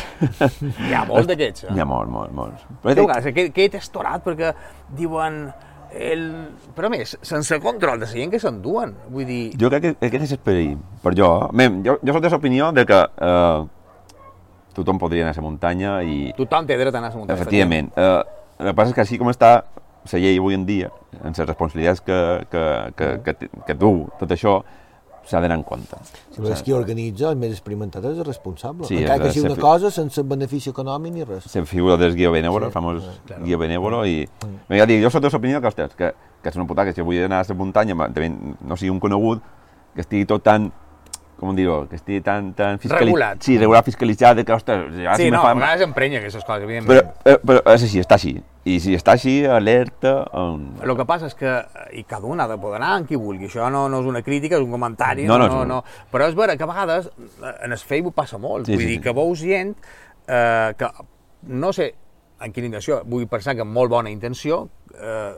[0.89, 1.65] Hi ha molts d'aquests.
[1.65, 1.81] hi Eh?
[1.83, 2.63] ha molt, molt, molt.
[2.85, 4.53] Que a vegades aquest, aquest és torat perquè
[4.97, 5.45] diuen
[5.93, 6.23] el...
[6.77, 10.25] però més, sense control de la gent que s'enduen, vull dir, Jo crec que aquest
[10.31, 10.77] és el perill.
[11.03, 13.65] Per jo, mem, jo, jo soc de l'opinió de que eh,
[14.79, 17.37] tothom podria anar a la muntanya i, tothom té dret a anar a la muntanya.
[17.41, 18.23] efectivament, eh,
[18.63, 19.51] el que passa és que així com està
[20.11, 20.91] la llei avui en dia,
[21.23, 22.19] en les responsabilitats que,
[22.51, 22.63] que,
[22.97, 24.63] que, que, que, que du tot això,
[25.29, 25.97] s'ha d'anar en compte.
[26.35, 28.89] Si no és qui organitza, el més experimentat és el responsable.
[28.89, 31.47] Sí, Sí, Encara que sigui una cosa sense benefici econòmic ni res.
[31.55, 33.45] la figura del guia benèvolo, Sí, el famós claro.
[33.45, 34.27] guia benèvolo, i...
[34.45, 34.77] Mm.
[34.79, 36.13] Ja dic, jo soc de l'opinió que, ostres, que,
[36.43, 39.43] que és una putada que si vull anar a la muntanya, no sigui un conegut,
[39.95, 40.73] que estigui tot tan
[41.43, 43.43] com dir-ho, que estigui tan, tan Regulat.
[43.43, 45.51] Sí, regulat, fiscalitzat, que, ostres, ja Sí, si no, fa...
[45.51, 47.03] a vegades emprenya aquestes coses, evidentment.
[47.03, 48.37] Però, eh, però és així, està així.
[48.65, 50.13] I si està així, alerta...
[50.39, 50.69] Um...
[50.87, 51.51] El que passa és que,
[51.99, 54.23] i cada un ha de poder anar amb qui vulgui, això no, no és una
[54.23, 57.09] crítica, és un comentari, No, no, no, no, un- però és vera que a vegades
[57.11, 59.03] eh, en el Facebook passa molt, Sí, vull sí, dir sí.
[59.09, 59.75] que veus gent
[60.29, 60.93] eh, que,
[61.51, 61.89] no sé
[62.43, 65.33] en quina intenció, vull pensar que amb molt bona intenció, eh,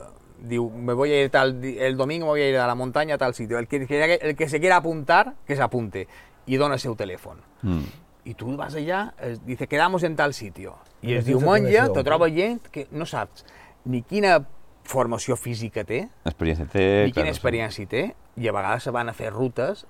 [0.47, 3.15] diu, me voy a ir tal, el domingo me voy a ir a la montaña
[3.15, 3.85] a tal sitio, el que,
[4.21, 6.07] el que se quiera apuntar, que se apunte,
[6.45, 7.39] i dona el seu telèfon.
[7.65, 8.05] Mm.
[8.25, 10.75] i tu vas allà, es dice, quedamos en tal sitio.
[11.05, 13.45] I el diumenge te troba gent que no saps
[13.85, 14.39] ni quina
[14.85, 16.85] formació física té, Experiència té...
[17.05, 18.07] ni quina experiència té,
[18.41, 19.85] i a vegades se van a fer rutes,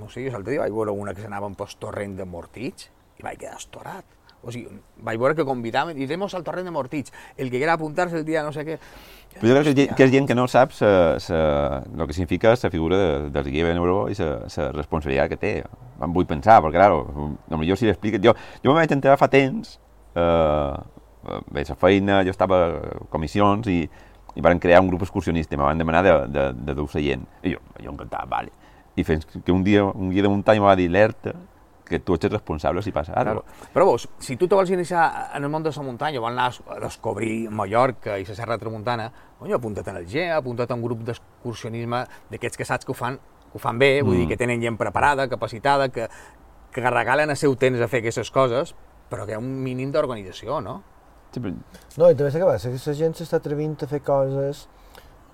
[0.00, 2.88] no sé, jo l'altre dia vaig veure una que s'anava pel torrent de Mortig
[3.20, 4.16] i vaig quedar estorat.
[4.40, 7.74] O sigui, vaig veure que convidaven, i iremos al torrent de Mortig, el que quiera
[7.76, 8.78] apuntar-se el dia no sé què.
[9.38, 10.90] Però jo crec que, que és gent que no sap sa,
[11.22, 11.38] sa,
[11.86, 15.52] el que significa la figura de, del guia benèvolo i la responsabilitat que té.
[16.00, 16.90] Em vull pensar, perquè, clar,
[17.48, 18.22] potser si l'expliques...
[18.24, 19.78] Jo, jo me vaig enterar fa temps,
[20.18, 20.76] eh,
[21.52, 23.84] bé, la feina, jo estava a comissions i,
[24.34, 27.04] i van crear un grup excursionista i me van demanar de, de, de dur la
[27.04, 27.24] gent.
[27.44, 28.52] I jo, jo encantat, vale.
[28.96, 31.36] I fins que un dia un guia de muntanya me va dir, alerta,
[31.90, 33.42] que tu ets responsable si passa Claro.
[33.42, 36.32] alguna Però vos, si tu te vols iniciar en el món de la muntanya, vols
[36.38, 39.10] anar a descobrir Mallorca i la Serra Tramuntana,
[39.40, 42.94] coño, apunta't en el GE, apunta't a un grup d'excursionisme d'aquests que saps que ho
[42.94, 43.18] fan,
[43.50, 44.20] que ho fan bé, vull Mm.
[44.20, 46.08] dir que tenen gent preparada, capacitada, que,
[46.70, 48.74] que regalen el seu temps a fer aquestes coses,
[49.10, 50.82] però que hi ha un mínim d'organització, no?
[51.32, 51.54] Sí, però
[51.98, 54.68] No, i també s'ha acabat, la gent s'està atrevint a fer coses...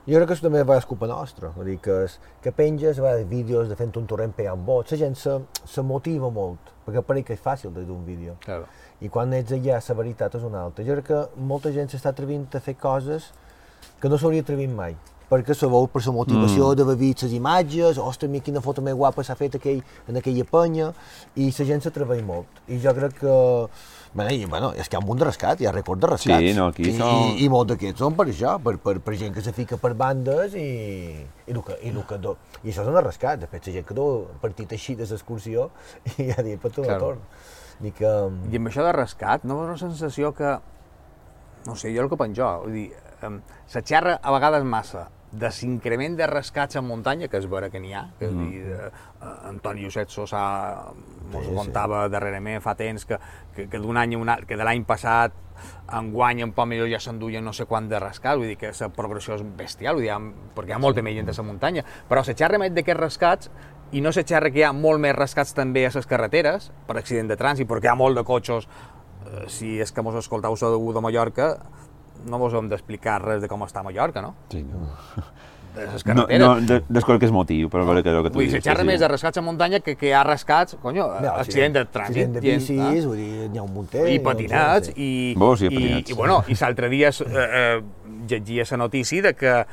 [0.07, 3.01] Jo crec que això també va ser culpa nostra, vull dir que, es, que penges
[3.03, 5.33] va, vídeos de fent un torrent pegant bots, la gent se,
[5.67, 8.37] se motiva molt, perquè pareix que és fàcil de dur un vídeo.
[8.45, 8.69] Claro.
[9.03, 10.87] I quan ets allà, la veritat és una altra.
[10.87, 13.33] Jo crec que molta gent s'està atrevint a fer coses
[13.99, 14.95] que no s'hauria atrevit mai,
[15.27, 16.79] perquè se veu per la motivació mm.
[16.79, 20.47] d'haver vist les imatges, ostres, mira quina foto més guapa s'ha fet aquell, en aquella
[20.47, 20.93] penya,
[21.35, 22.63] i la gent s'atreveix molt.
[22.69, 23.39] I jo crec que...
[24.15, 26.09] Bueno, i, bueno, és que hi ha un munt de rescat, hi ha rècord de
[26.09, 26.41] rescats.
[26.45, 29.15] Sí, no, aquí I, són- i, i molts d'aquests són per això, per, per, per
[29.21, 30.65] gent que se fica per bandes i,
[31.47, 33.43] i, el que, i, el que do, i això són els rescats.
[33.43, 35.69] De fet, la gent que deu partit així de l'excursió
[36.17, 37.01] i ja dic, per tot Claro.
[37.11, 37.27] torn.
[37.85, 38.09] Ni que...
[38.53, 40.55] I amb això de rescat, no és una sensació que...
[41.67, 42.87] No sé, jo el que penjo, vull dir,
[43.67, 47.81] se xerra a vegades massa de l'increment de rescats en muntanya, que és vera que
[47.83, 48.45] n'hi ha, que mm.
[48.51, 50.43] dir, eh, eh, Antoni Josep Sosa
[51.27, 51.57] mos Sí, sí, sí.
[51.57, 53.19] contava darrerament fa temps que,
[53.55, 55.35] que, que d'un any a un altre, que de l'any passat
[55.97, 58.91] enguany en poc millor ja s'enduien no sé quant de rescats, vull dir que la
[58.93, 60.19] progressió és bestial, vull dir,
[60.57, 63.51] perquè hi ha molta més gent a la muntanya, però se xerra més d'aquests rescats
[63.93, 66.99] i no se xerra que hi ha molt més rescats també a les carreteres per
[66.99, 68.69] accident de trànsit, perquè hi ha molt de cotxos,
[69.27, 71.51] eh, si és que mos escoltau segur de Mallorca,
[72.25, 74.35] no vos hem d'explicar res de com està Mallorca, no?
[74.51, 74.89] sí, no.
[75.77, 76.41] De les No, carreteres.
[76.41, 78.65] no, de, desconec motiu, però veure que és el que tu Vull dius.
[78.65, 79.01] xerra sí, més sí.
[79.03, 82.33] de rescats a muntanya que que hi ha rescats, conyo, No, accident de trànsit, Accident
[82.33, 84.09] de gent, bicis, ah, vull dir, n'hi ha un muntet.
[84.09, 86.11] i patinats, i, Vos, i i, patinats.
[86.11, 87.83] i, bueno, i l'altre dia eh, eh,
[88.27, 89.67] llegia la notícia de que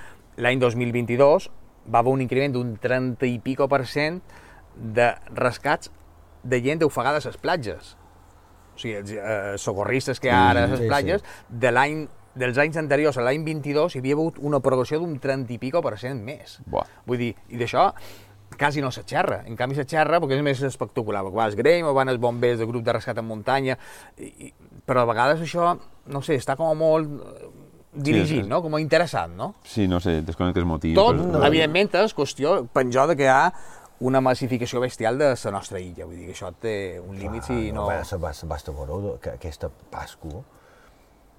[0.44, 1.50] l'any 2022
[1.94, 4.20] va haver un increment d'un 30 i pico per cent
[4.76, 5.89] de rescats
[6.44, 7.96] de gent ofegada a les platges.
[8.76, 10.89] O sigui, els eh, socorristes que hi ha ara a les Sí, sí.
[10.89, 15.18] platges, de l'any dels anys anteriors a l'any 22 hi havia hagut una progressió d'un
[15.22, 16.60] 30 i pico per cent més.
[16.66, 16.86] Buah.
[17.06, 17.90] Vull dir, i d'això
[18.58, 19.42] quasi no se xerra.
[19.48, 22.60] En canvi se xerra perquè és més espectacular, va el Grem o van els bombers
[22.62, 23.78] del grup de rescat en muntanya,
[24.18, 24.54] i, i,
[24.86, 25.74] però a vegades això,
[26.08, 27.52] no sé, està com a molt eh,
[27.94, 28.62] dirigit, és- no?
[28.62, 29.56] Com a interessat, no?
[29.64, 30.96] Sí, no sé, desconec que és motiu.
[30.98, 31.46] Tot, però- no.
[31.46, 33.54] evidentment, és qüestió, penjó de que hi ha
[34.04, 37.72] una massificació bestial de la nostra illa, vull dir que això té un límit si
[37.72, 37.86] no...
[37.88, 40.44] Va, va, va, veure que aquesta Pasco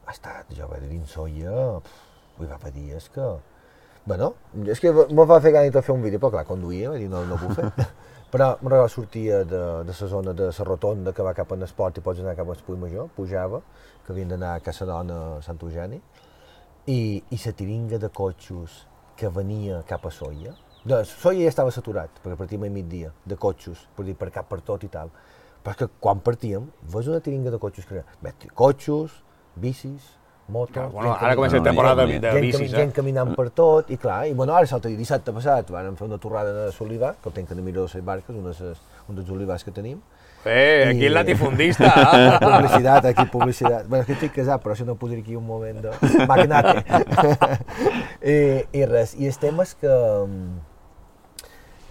[0.07, 1.80] ha estat, jo vaig dir, soia,
[2.38, 3.34] vull va dir, és que...
[4.05, 4.34] Bueno,
[4.68, 7.11] és que me va fer gana de fer un vídeo, però clar, conduïa, vaig dir,
[7.12, 7.70] no, no puc fer.
[8.34, 11.59] però me'n recordo, sortia de, de la zona de la rotonda que va cap a
[11.61, 13.62] l'esport i pots anar cap a l'Espull Major, pujava,
[14.05, 16.02] que havien d'anar a Casadona, a Sant Eugeni,
[16.86, 18.82] i, i la tiringa de cotxos
[19.16, 20.52] que venia cap a Soia,
[20.84, 24.50] de, Soia ja estava saturat, perquè partíem a migdia, de cotxos, per dir, per cap
[24.50, 25.09] per tot i tal.
[25.64, 28.02] Però és que quan partíem, veus una tiringa de cotxos que...
[28.52, 29.14] Cotxos,
[29.57, 30.11] bicis,
[30.48, 30.74] motos...
[30.74, 32.76] Clar, bueno, gent ara comença la temporada de, de gent, bicis, cami- eh?
[32.82, 36.18] gent caminant per tot, i clar, i bueno, ara dia, dissabte passat, vam fer una
[36.18, 39.16] torrada de l'Olivar, que ho tenc que a mirar les barques, una de ses, un
[39.16, 40.00] dels olivars que tenim.
[40.44, 42.38] Eh, aquí el latifundista, eh?
[42.44, 43.86] Publicitat, aquí publicitat.
[43.88, 46.82] Bueno, que estic casat, però això no podria aquí un moment de magnate.
[48.20, 48.34] I,
[48.80, 49.94] I res, i el tema és que,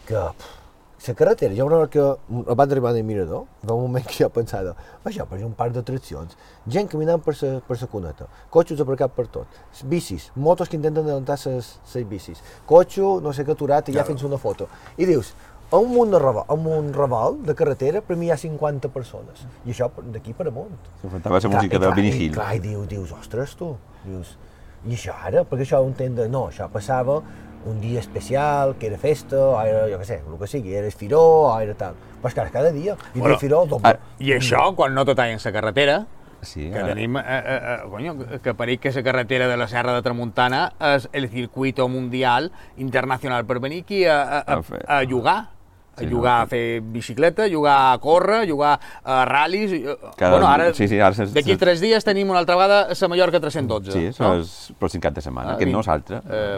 [0.05, 0.59] que pff,
[1.08, 4.76] la carretera, jo recordo que abans d'arribar al mirador, va un moment que jo pensava,
[5.04, 6.36] això, però és un parc d'atraccions,
[6.68, 9.47] gent caminant per la per sa cuneta, cotxos aparcats per tot,
[9.84, 14.08] bicis, motos que intenten adelantar les bicis, cotxo, no sé què, aturat, i ja Claro.
[14.14, 14.68] fins una foto.
[14.97, 15.34] I dius,
[15.72, 18.89] a un munt de raval, a un raval de carretera, per mi hi ha 50
[18.89, 20.78] persones, i això per- d'aquí per amunt.
[21.01, 22.34] Se faltava la música i de Benny i Hill.
[22.34, 23.76] Clar, i dius, dius, ostres, tu,
[24.06, 24.38] dius,
[24.86, 25.43] i això ara?
[25.43, 27.22] Perquè això ho entenc de, no, això passava
[27.66, 30.89] un dia especial, que era festa, o era, jo què sé, el que sigui, era
[30.91, 31.95] firó, o era tal.
[32.22, 33.97] Però és que ara cada dia, i Bueno, firó, el doble.
[34.20, 36.05] I això, quan no te tallen la carretera,
[36.43, 39.68] Sí, que ara- tenim, eh, eh, eh, conyo, que perill que la carretera de la
[39.70, 45.05] Serra de Tramuntana és el circuito mundial internacional per venir aquí a, a, a, a
[45.07, 45.49] jugar.
[45.96, 46.44] A Sí, jugar no?
[46.44, 49.72] a fer bicicleta, jugar a córrer, jugar a ral·lis...
[49.74, 52.88] eh, Cada- bueno, ara, sí, sí, ara se- d'aquí tres dies tenim una altra vegada
[52.89, 53.91] a la Mallorca 312.
[53.91, 54.39] Sí, això no?
[54.41, 56.18] és pel cincat de setmana, Ah, que no és altre.
[56.18, 56.56] Eh,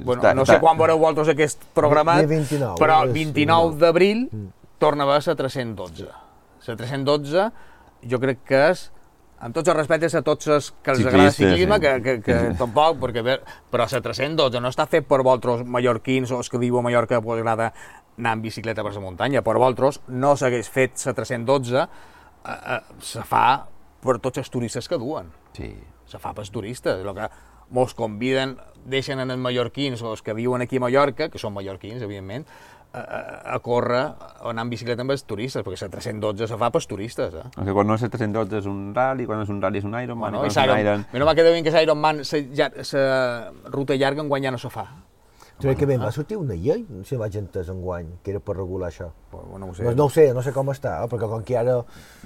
[0.00, 3.76] bueno, Està- no sé està- quan veureu vosaltres aquest programat, Dia 29, però el 29
[3.76, 4.30] d'abril
[4.78, 6.08] torna a la 312.
[6.66, 7.50] La 312
[8.08, 8.90] jo crec que és
[9.40, 11.80] amb tots els respectes a tots els que els agrada ciclisme, sí.
[11.80, 13.24] que, que, que tampoc, perquè,
[13.72, 17.20] però la 312 no està fet per vosaltres mallorquins o els que viu a Mallorca
[17.20, 17.70] que us agrada
[18.18, 19.42] anar en bicicleta per la muntanya.
[19.46, 23.46] Per vosaltres no s'hagués fet la 312, eh, eh, se fa
[24.00, 25.74] per tots els turistes que duen Sí.
[26.06, 27.28] se fa pels turistes, el que
[27.70, 31.54] mos conviden, deixen en els mallorquins o els que viuen aquí a Mallorca, que són
[31.54, 32.46] mallorquins, evidentment,
[32.92, 34.02] a, a, córrer
[34.42, 37.44] o anar en bicicleta amb els turistes, perquè la 312 se fa pels turistes, eh?
[37.54, 39.86] O sigui, quan no és el 312 és un rally, quan és un rally és
[39.86, 41.06] un Ironman, Bueno, quan i és un Iron, Iron...
[41.12, 42.70] Menos mal que deuen que l'Ironman, la
[43.70, 44.88] ruta llarga enguany ja no se fa.
[45.60, 48.40] Crec que bé, va sortir una llei, no sé si vaig entès enguany, que era
[48.40, 49.10] per regular això.
[49.30, 49.84] Bueno, no ho sé.
[49.84, 51.76] No, no ho sé, no sé com està, eh, perquè com que ara...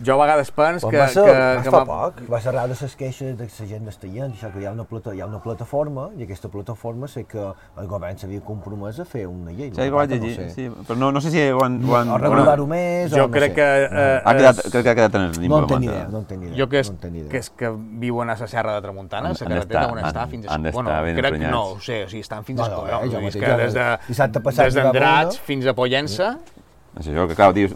[0.05, 0.97] Jo a vegades pens que...
[0.97, 3.85] va ser, que, que, que fa poc, va ser de les queixes de la gent
[3.85, 7.24] d'Estallent, això que hi ha, una plata, hi ha una plataforma, i aquesta plataforma sé
[7.28, 9.68] que el govern s'havia compromès a fer una llei.
[9.70, 10.49] Sí, que ho vaig no llegir, sé.
[10.55, 11.76] sí, però no, no sé si ho han...
[11.85, 13.59] Ho han O regular-ho més, Jo o no crec sé.
[13.61, 13.68] que...
[13.85, 15.61] Eh, ha quedat, és- crec que ha quedat en el limbo.
[15.61, 15.85] No en massa.
[15.91, 16.57] idea, no en tenc idea.
[16.62, 17.70] Jo que és, no que és que
[18.01, 20.55] viuen a la Serra de Tramuntana, la carretera on està fins a...
[20.55, 21.53] han d'estar bueno, ben crec, emprenyats.
[21.53, 24.41] no, ho sé, o sigui, estan fins No, a dir, mateix, que des de, dissabte
[24.41, 26.39] passat des una- fins a Pollença,
[26.99, 27.72] És això, que clar, dius,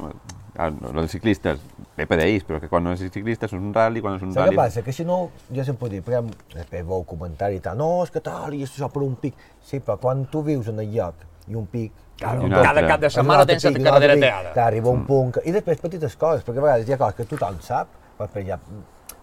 [0.55, 1.59] clar, el dels ciclistes,
[1.97, 4.33] bé per ells, però que quan no és ciclista és un rally, quan és un
[4.33, 4.57] Saps rally...
[4.57, 4.83] què passa?
[4.87, 6.23] Que si no, jo sempre dic, perquè
[6.55, 9.35] després veu comentari i tal, no, és que tal, i és això per un pic.
[9.63, 11.15] Sí, però quan tu vius en el lloc
[11.49, 14.53] i un pic, Claro, cada cap de setmana tens la carretera teada.
[14.53, 15.43] Clar, arriba un punt, que...
[15.47, 18.51] i després petites coses, perquè a vegades hi ha coses que tothom sap, però hi
[18.51, 18.59] ha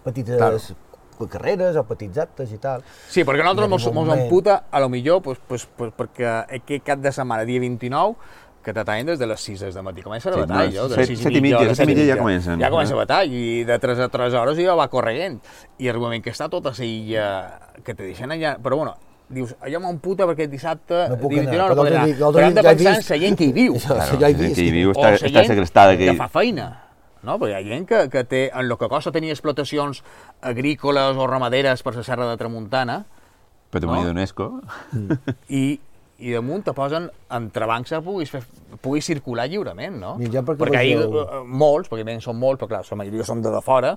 [0.05, 0.59] petites Claro.
[1.17, 2.83] Carreres o petits actes i tal.
[3.09, 6.45] Sí, perquè a nosaltres mos, mos moment- emputa, a lo millor, pues, pues, pues, perquè
[6.59, 8.15] aquest cap de setmana, dia 29,
[8.65, 10.01] que t'atallen des de les 6 de matí.
[10.01, 11.67] Comença la Sí, batalla, no, jo, de set- les 6 set i mitja, mitja, a
[11.69, 14.09] les set i set mitja ja comencen, Ja comença la batalla, i de 3 a
[14.09, 15.39] 3 hores ja va corregent.
[15.77, 18.57] I el moment que està tota la illa, que te deixen allà...
[18.57, 18.95] Però bueno,
[19.29, 22.33] dius, allò m'emputa perquè dissabte, No puc dia anar, 29 no però anar.
[22.33, 23.75] Però hem de pensar en la gent que hi viu.
[23.75, 24.55] Això, Claro, això ja he vist.
[24.55, 25.97] que hi viu o està, la està gent segrestada.
[25.97, 26.81] Que, que fa feina.
[27.25, 27.39] No?
[27.41, 30.03] Perquè hi ha gent que, que té, en el que costa tenir explotacions
[30.41, 33.01] agrícoles o ramaderes per la serra de Tramuntana,
[33.73, 34.07] Patrimoni No?
[34.13, 34.45] d'UNESCO.
[35.49, 35.63] i,
[36.23, 38.43] i damunt te posen entrebancs que puguis, fer,
[38.81, 40.13] puguis circular lliurement, no?
[40.21, 43.25] Mira, perquè perquè ahir vegeu- eh, molts, perquè evidentment són molts, però clar, la majoria
[43.27, 43.95] són de, de fora,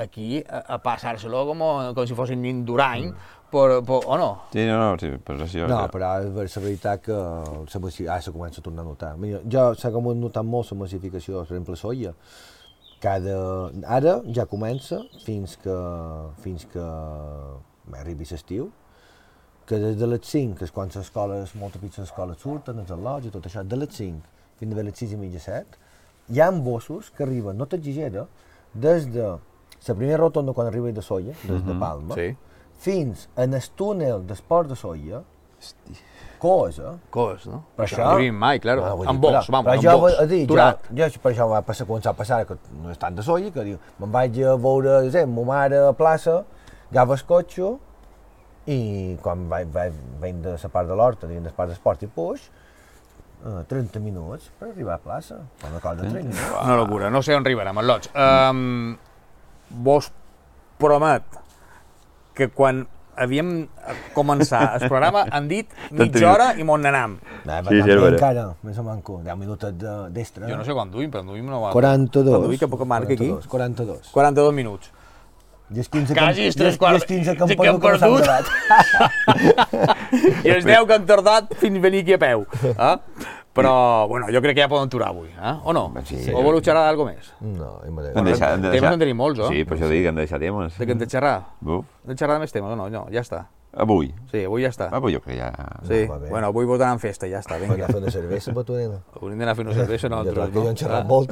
[0.00, 1.66] aquí a, a passar-se-lo com,
[1.98, 3.10] com si fossin nin d'Urany,
[3.50, 4.30] per, per, o no?
[4.54, 5.66] Sí, no, no, sí, però és això.
[5.68, 6.14] No, que- però
[6.46, 8.06] és la veritat que la massi...
[8.08, 9.12] ara se comença a tornar a notar.
[9.20, 12.14] Mira, jo s'ha com notat molt la massificació, per exemple, soia.
[13.00, 13.34] Cada...
[13.88, 15.76] Ara ja comença fins que,
[16.44, 16.84] fins que
[17.96, 18.70] arribi l'estiu,
[19.66, 22.90] que des de les 5, que és quan les escoles, moltes petites escoles surten, els
[22.90, 25.78] al·lots i tot això, de les 5 fins a les 6 i mitja 7,
[26.30, 28.26] hi ha bossos que arriben, no t'exagero,
[28.74, 32.36] des de la primera rotonda quan arriba de Solla, des de Palma, Sí.
[32.78, 35.22] fins en el túnel d'esport de Solla,
[36.40, 37.60] Cos, no?
[37.76, 38.16] per Això això...
[38.16, 38.84] vivim mai, claro.
[38.86, 40.56] Ah, amb però- vamos, però amb jo, vull dir, jo,
[40.96, 43.64] jo, per això va passar, començar a passar, que no és tant de solla, que
[43.66, 46.38] diu, me'n vaig a veure, no sé, ma mare a plaça,
[46.90, 47.74] agafo el cotxe,
[48.70, 48.78] i
[49.22, 52.08] quan vaig, vaig, venc de la part de l'horta, diguem, de la part d'esport i
[52.14, 52.46] puix,
[53.44, 56.30] eh, 30 minuts per arribar a plaça, una cosa de tren.
[56.30, 56.62] no?
[56.64, 58.10] Una locura, no sé on arribarem, els lots.
[58.14, 58.96] Um,
[59.70, 60.10] vos
[60.80, 61.24] promet
[62.34, 62.86] que quan
[63.20, 63.50] havíem
[64.16, 65.68] començat el programa han dit
[65.98, 67.18] mitja hora i m'on anam.
[67.20, 70.48] Sí, sí, sí, encara, més o manco, 10 minuts de- d'extra.
[70.48, 71.74] Jo no sé quan duim, però duim no va...
[71.76, 72.32] 42.
[72.32, 73.28] Quan duim, que poc marca aquí.
[73.28, 74.10] 42, 42.
[74.16, 74.90] 42 minuts.
[75.70, 78.46] I els 15 Quasi els i els 15 que hem que perdut, quedat.
[80.42, 82.42] I els 10 que han tardat fins venir aquí a peu.
[82.90, 82.96] Eh?
[83.52, 85.54] Però, bueno, jo crec que ja poden aturar avui, eh?
[85.64, 85.88] o no?
[86.06, 86.20] Sí.
[86.32, 87.32] o voleu xerrar d'algo més?
[87.42, 88.12] No, hem de...
[88.14, 88.92] Hem de deixar, hem de Temes deixar...
[88.94, 89.48] en tenim molts, oh?
[89.50, 90.76] Sí, per això dic, hem de deixar temes.
[90.78, 91.38] De què hem de xerrar?
[91.60, 91.88] Buf.
[92.04, 92.86] Hem de xerrar de més temes o no?
[92.94, 93.48] No, ja està.
[93.70, 94.08] Avui.
[94.30, 94.86] Sí, avui ja està.
[94.90, 95.50] Ah, però jo crec que ja...
[95.86, 96.30] Sí, bé.
[96.30, 97.76] bueno, avui votaran en festa, ja està, vinga.
[97.76, 98.98] de fer una cervesa tu, nena.
[99.18, 100.70] Hauríem d'anar a fer una cervesa nosaltres, que jo no?
[100.70, 101.08] he xerrat Ah.
[101.10, 101.30] molt.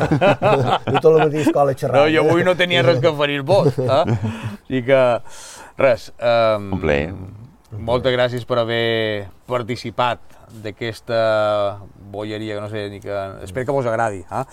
[0.94, 1.98] Jo tot el matí a escola xerrant.
[2.02, 3.78] No, jo avui no tenia res que oferir vos.
[3.78, 4.18] Eh?
[4.78, 5.02] I que,
[5.82, 6.12] res...
[6.18, 7.12] Um, Un plaer.
[7.70, 10.22] Moltes gràcies per haver participat
[10.64, 11.18] d'aquesta
[12.12, 13.12] bolleria que no sé ni que...
[13.44, 14.22] Espero que vos agradi.
[14.24, 14.44] Eh?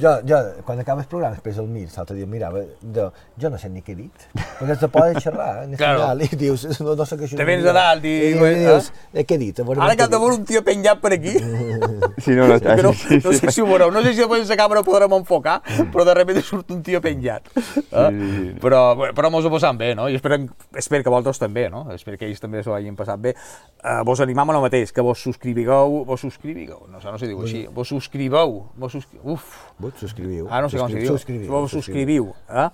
[0.00, 3.06] Jo, jo, quan acaba el programa, després el mir, l'altre dia mirava, de,
[3.40, 4.26] jo no sé ni què he dit,
[4.60, 6.00] perquè se pot xerrar, en Claro.
[6.02, 7.36] final, i dius, no, no sé què això.
[7.40, 9.60] Te vens a dalt i- I, i dius, eh, què he dit?
[9.60, 11.32] Ara que he de veure un tio penjat per aquí,
[12.24, 14.48] Sí, no, no, que no, sí, no sé si ho veureu, no sé si després
[14.48, 15.60] la càmera podrem enfocar,
[15.92, 17.48] però de sobte surt un tio penjat.
[17.56, 18.08] Eh?
[18.10, 18.54] sí.
[18.60, 20.08] Però, bé, però mos ho passam bé, no?
[20.08, 20.36] I espero,
[20.76, 21.86] espero que vosaltres també, no?
[21.94, 23.34] Espero que ells també s'ho hagin passat bé.
[23.82, 27.26] Uh, vos animam a lo mateix, que vos subscrivigueu, vos subscrivigueu, no sé, no sé
[27.30, 29.46] dir-ho així, vos subscriveu, vos subscriveu, uf,
[29.80, 30.46] Vos subscriviu.
[30.50, 31.50] ah, no sé com se diu, Subscriviu.
[31.50, 32.68] vos subscriviu, eh?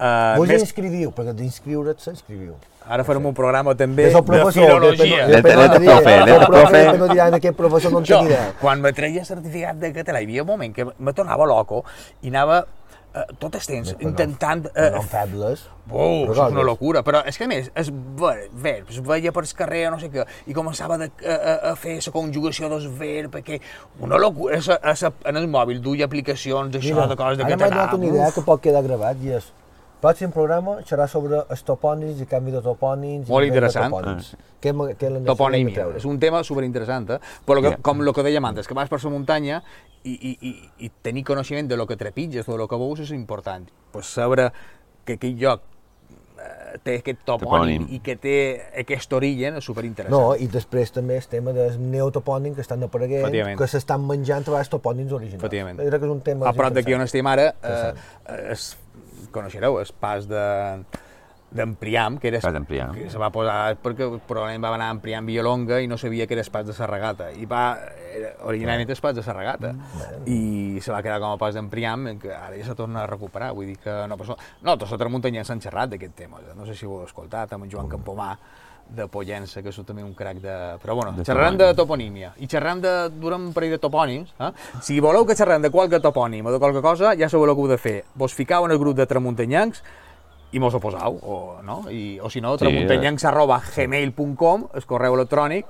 [0.00, 2.54] Uh, Vos més, inscriviu, perquè d'inscriure't s'inscriviu.
[2.88, 4.10] ara farem un programa també de
[4.52, 5.26] filologia.
[5.26, 6.80] Del- del profe, del profe.
[6.92, 8.52] Que no diran aquest professor no en té idea.
[8.60, 11.84] quan me treia certificat de català, hi havia un moment que me tornava loco
[12.22, 12.64] i anava
[13.14, 14.66] eh, tot el temps intentant...
[14.74, 15.66] Eh, No febles.
[15.90, 19.42] Oh, és una locura, però és que a més, es, ve, ver, es veia per
[19.58, 23.32] carrer, no sé què, i començava de, a, a, a fer la conjugació dels verbs,
[23.34, 23.58] perquè
[23.98, 27.56] una locura, a, a, a, en el mòbil duia aplicacions d'això, de coses de ara
[27.56, 27.74] m'ha català.
[27.74, 28.36] donat una idea uf.
[28.38, 29.50] que pot quedar gravat i és
[30.00, 33.28] pròxim programa serà sobre els topònims i canvi de topònims.
[33.28, 33.92] i Molt de interessant.
[33.92, 34.32] topònims.
[34.34, 35.86] A Toponímia.
[35.96, 37.20] És un tema superinteressant, eh?
[37.46, 39.62] Però que, com el que dèiem antes, que vas per la muntanya
[40.04, 43.10] i, i, i, i tenir coneixement de lo que trepitges, de lo que veus, és
[43.16, 43.68] important.
[43.92, 44.50] Pues saber
[45.04, 45.69] que aquell lloc
[46.82, 47.86] té aquest topònim, Topònim.
[47.96, 48.34] i que té
[48.82, 50.14] aquest origen és superinteressant.
[50.14, 53.58] No, i després també el tema del neotopònim que estan apareguent, Efectivament.
[53.58, 55.42] que s'estan menjant a vegades topònims originals.
[55.42, 55.80] Efectivament.
[55.80, 57.92] Jo crec que és un tema a prop d'aquí on estem ara, eh,
[58.54, 58.76] es,
[59.30, 60.44] coneixereu el pas de
[61.50, 62.92] d'en Priam, que era Priam.
[62.94, 66.34] que se va posar perquè probablement va anar en Priam Villalonga i no sabia que
[66.34, 67.76] era el pas de Sarragata i va,
[68.14, 69.74] era, originalment el pas de Sarragata
[70.26, 73.06] i se va quedar com a pas d'en Priam que ara ja se torna a
[73.10, 74.36] recuperar vull dir que no passa...
[74.62, 77.66] no, tots els tramuntanyans s'han xerrat d'aquest tema no sé si ho heu escoltat amb
[77.66, 78.36] en Joan Campomà
[78.90, 80.54] de Pollença, que és també un crac de...
[80.82, 81.58] Però bueno, De topònims.
[81.60, 84.32] de toponímia i xerrem de, durant un parell de topònims.
[84.34, 84.50] Eh?
[84.82, 87.62] Si voleu que xerrem de qualque topònim o de qualque cosa, ja sabeu el que
[87.62, 88.04] heu de fer.
[88.18, 89.84] Vos ficau en el grup de tramuntanyancs
[90.52, 91.84] i mos ho posau, o, no?
[91.90, 92.64] I, o si no, Sí,
[93.24, 95.66] arroba gmail.com, el correu electrònic,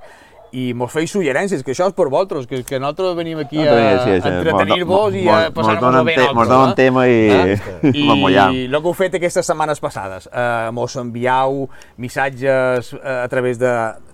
[0.51, 3.75] i mos feis suggerències, que això és per vosaltres, que, que nosaltres venim aquí a,
[4.03, 6.35] sí, sí, a entretenir-vos i a passar-nos bé te- nosaltres.
[6.35, 6.75] mos donen eh?
[6.75, 7.91] tema i- Eh?
[7.93, 13.59] i el que heu fet aquestes setmanes passades, eh, mos enviau missatges eh, a través
[13.61, 13.71] de,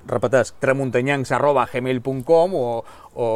[0.07, 2.83] repeteix, tramuntanyancs arroba gmail.com o,
[3.15, 3.31] o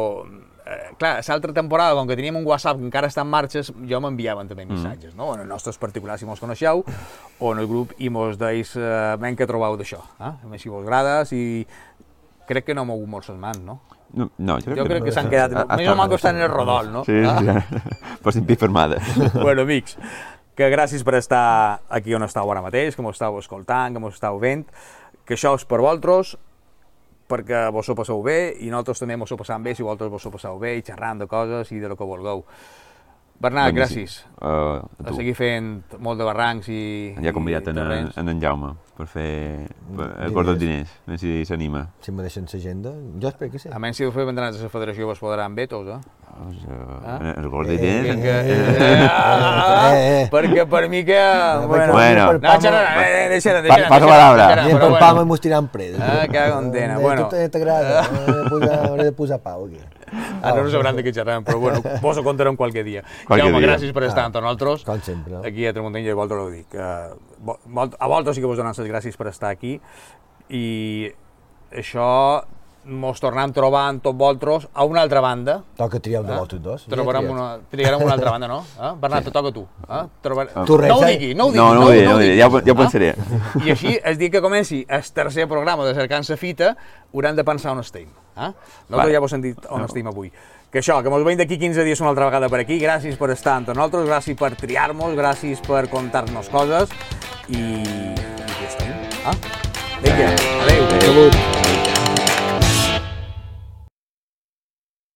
[0.66, 4.00] eh, clar, l'altra temporada, com que teníem un WhatsApp que encara està en marxa, jo
[4.02, 5.32] m'enviaven també missatges, no?
[5.34, 6.84] En els nostres particulars, si mos coneixeu,
[7.38, 10.02] o en el grup, i mos deis eh, ben que trobeu d'això.
[10.20, 10.32] Eh?
[10.54, 11.66] A si vos agrada, si...
[12.46, 13.78] Crec que no mogut molt les mans, no?
[14.12, 15.06] No, no, jo crec Jo que, crec no.
[15.06, 15.54] que s'han quedat...
[15.62, 17.04] Ah, Més o menys estan en el rodol, no?
[17.06, 17.38] Sí, Ah?
[17.62, 18.16] sí.
[18.20, 18.98] Però sin fermada.
[19.46, 19.96] bueno, amics,
[20.58, 24.10] que gràcies per estar aquí on estàu ara mateix, que m'ho estàu escoltant, que m'ho
[24.12, 24.66] estàu veient,
[25.24, 26.36] que això és per vosaltres,
[27.32, 30.28] perquè vos ho passeu bé i nosaltres també mos ho passam bé si vosaltres vos
[30.28, 32.44] ho passeu bé i xerrant de coses i de lo que vulgueu.
[33.42, 34.04] Bernat, Boníssim.
[34.04, 34.20] gràcies.
[34.38, 36.82] Uh, a A seguir fent molt de barrancs i...
[37.24, 37.80] Ja convidat i en,
[38.14, 41.82] en, en Jaume per fer per, el cos dels diners, a veure si s'anima.
[42.04, 43.68] Si me deixen l'agenda, jo espero que sí.
[43.72, 45.98] A menys si ho feu vendran a la federació vos podran vetos, eh?
[46.32, 47.34] Pues, uh, Ah?
[47.36, 50.28] El dels Eh, Eh, eh, ah, eh, eh.
[50.32, 51.18] perquè per mi que...
[51.66, 52.32] Bueno, Bueno.
[52.38, 54.46] no, xerrarà, eh, deixa, deixa, Pa- deixa, passa palabra.
[54.54, 55.98] deixa, Ni per pam m'ho estiran pres.
[56.00, 56.94] Ah, que condena.
[56.94, 57.28] Eh, Bueno.
[57.28, 58.32] Tu te- t'agrada, hauré
[59.04, 59.78] de posar- de pau aquí.
[60.42, 63.02] Ara no sabran de què xerrem, però bueno, vos ho contarem qualque dia.
[63.26, 63.68] Qualque Jaume, dia.
[63.76, 64.84] gràcies per estar amb nosaltres.
[64.84, 65.36] Com sempre.
[65.46, 66.74] Aquí a Tramuntanya i vosaltres ho dic.
[66.74, 69.80] vol- A vosaltres sí que vos donem les gràcies per estar aquí
[70.52, 71.10] i
[71.72, 72.42] això
[72.82, 75.60] mos tornem trobant tots vosaltres a una altra banda.
[75.78, 76.36] Toca triar un de Eh?
[76.36, 76.86] vosaltres dos.
[76.90, 78.56] Trobarem una, triarem una altra banda, no?
[78.80, 78.90] Eh?
[79.00, 79.62] Bernat, te toca tu.
[79.88, 80.00] Eh?
[80.20, 80.48] Trobar...
[80.66, 81.58] Tu res, no ho digui, no ho digui.
[81.62, 82.78] No, no ho diré, no ho diré, ja ho- ja ho eh?
[82.80, 83.14] pensaré.
[83.64, 86.74] I així, el dia que comenci el tercer programa de Cercant Fita,
[87.14, 88.08] hauran de pensar on estem.
[88.36, 88.50] Eh?
[88.88, 90.32] Nosaltres ja vos hem dit on estem avui.
[90.72, 92.78] Que això, que mos veiem d'aquí 15 dies una altra vegada per aquí.
[92.80, 96.96] Gràcies per estar amb nosaltres, gràcies per triar-nos, gràcies per contar-nos coses
[97.52, 97.60] i...
[97.60, 98.94] i aquí estem.
[99.28, 99.36] Eh?
[100.00, 100.30] Vinga,
[100.64, 100.94] adéu.
[101.04, 101.51] Salut.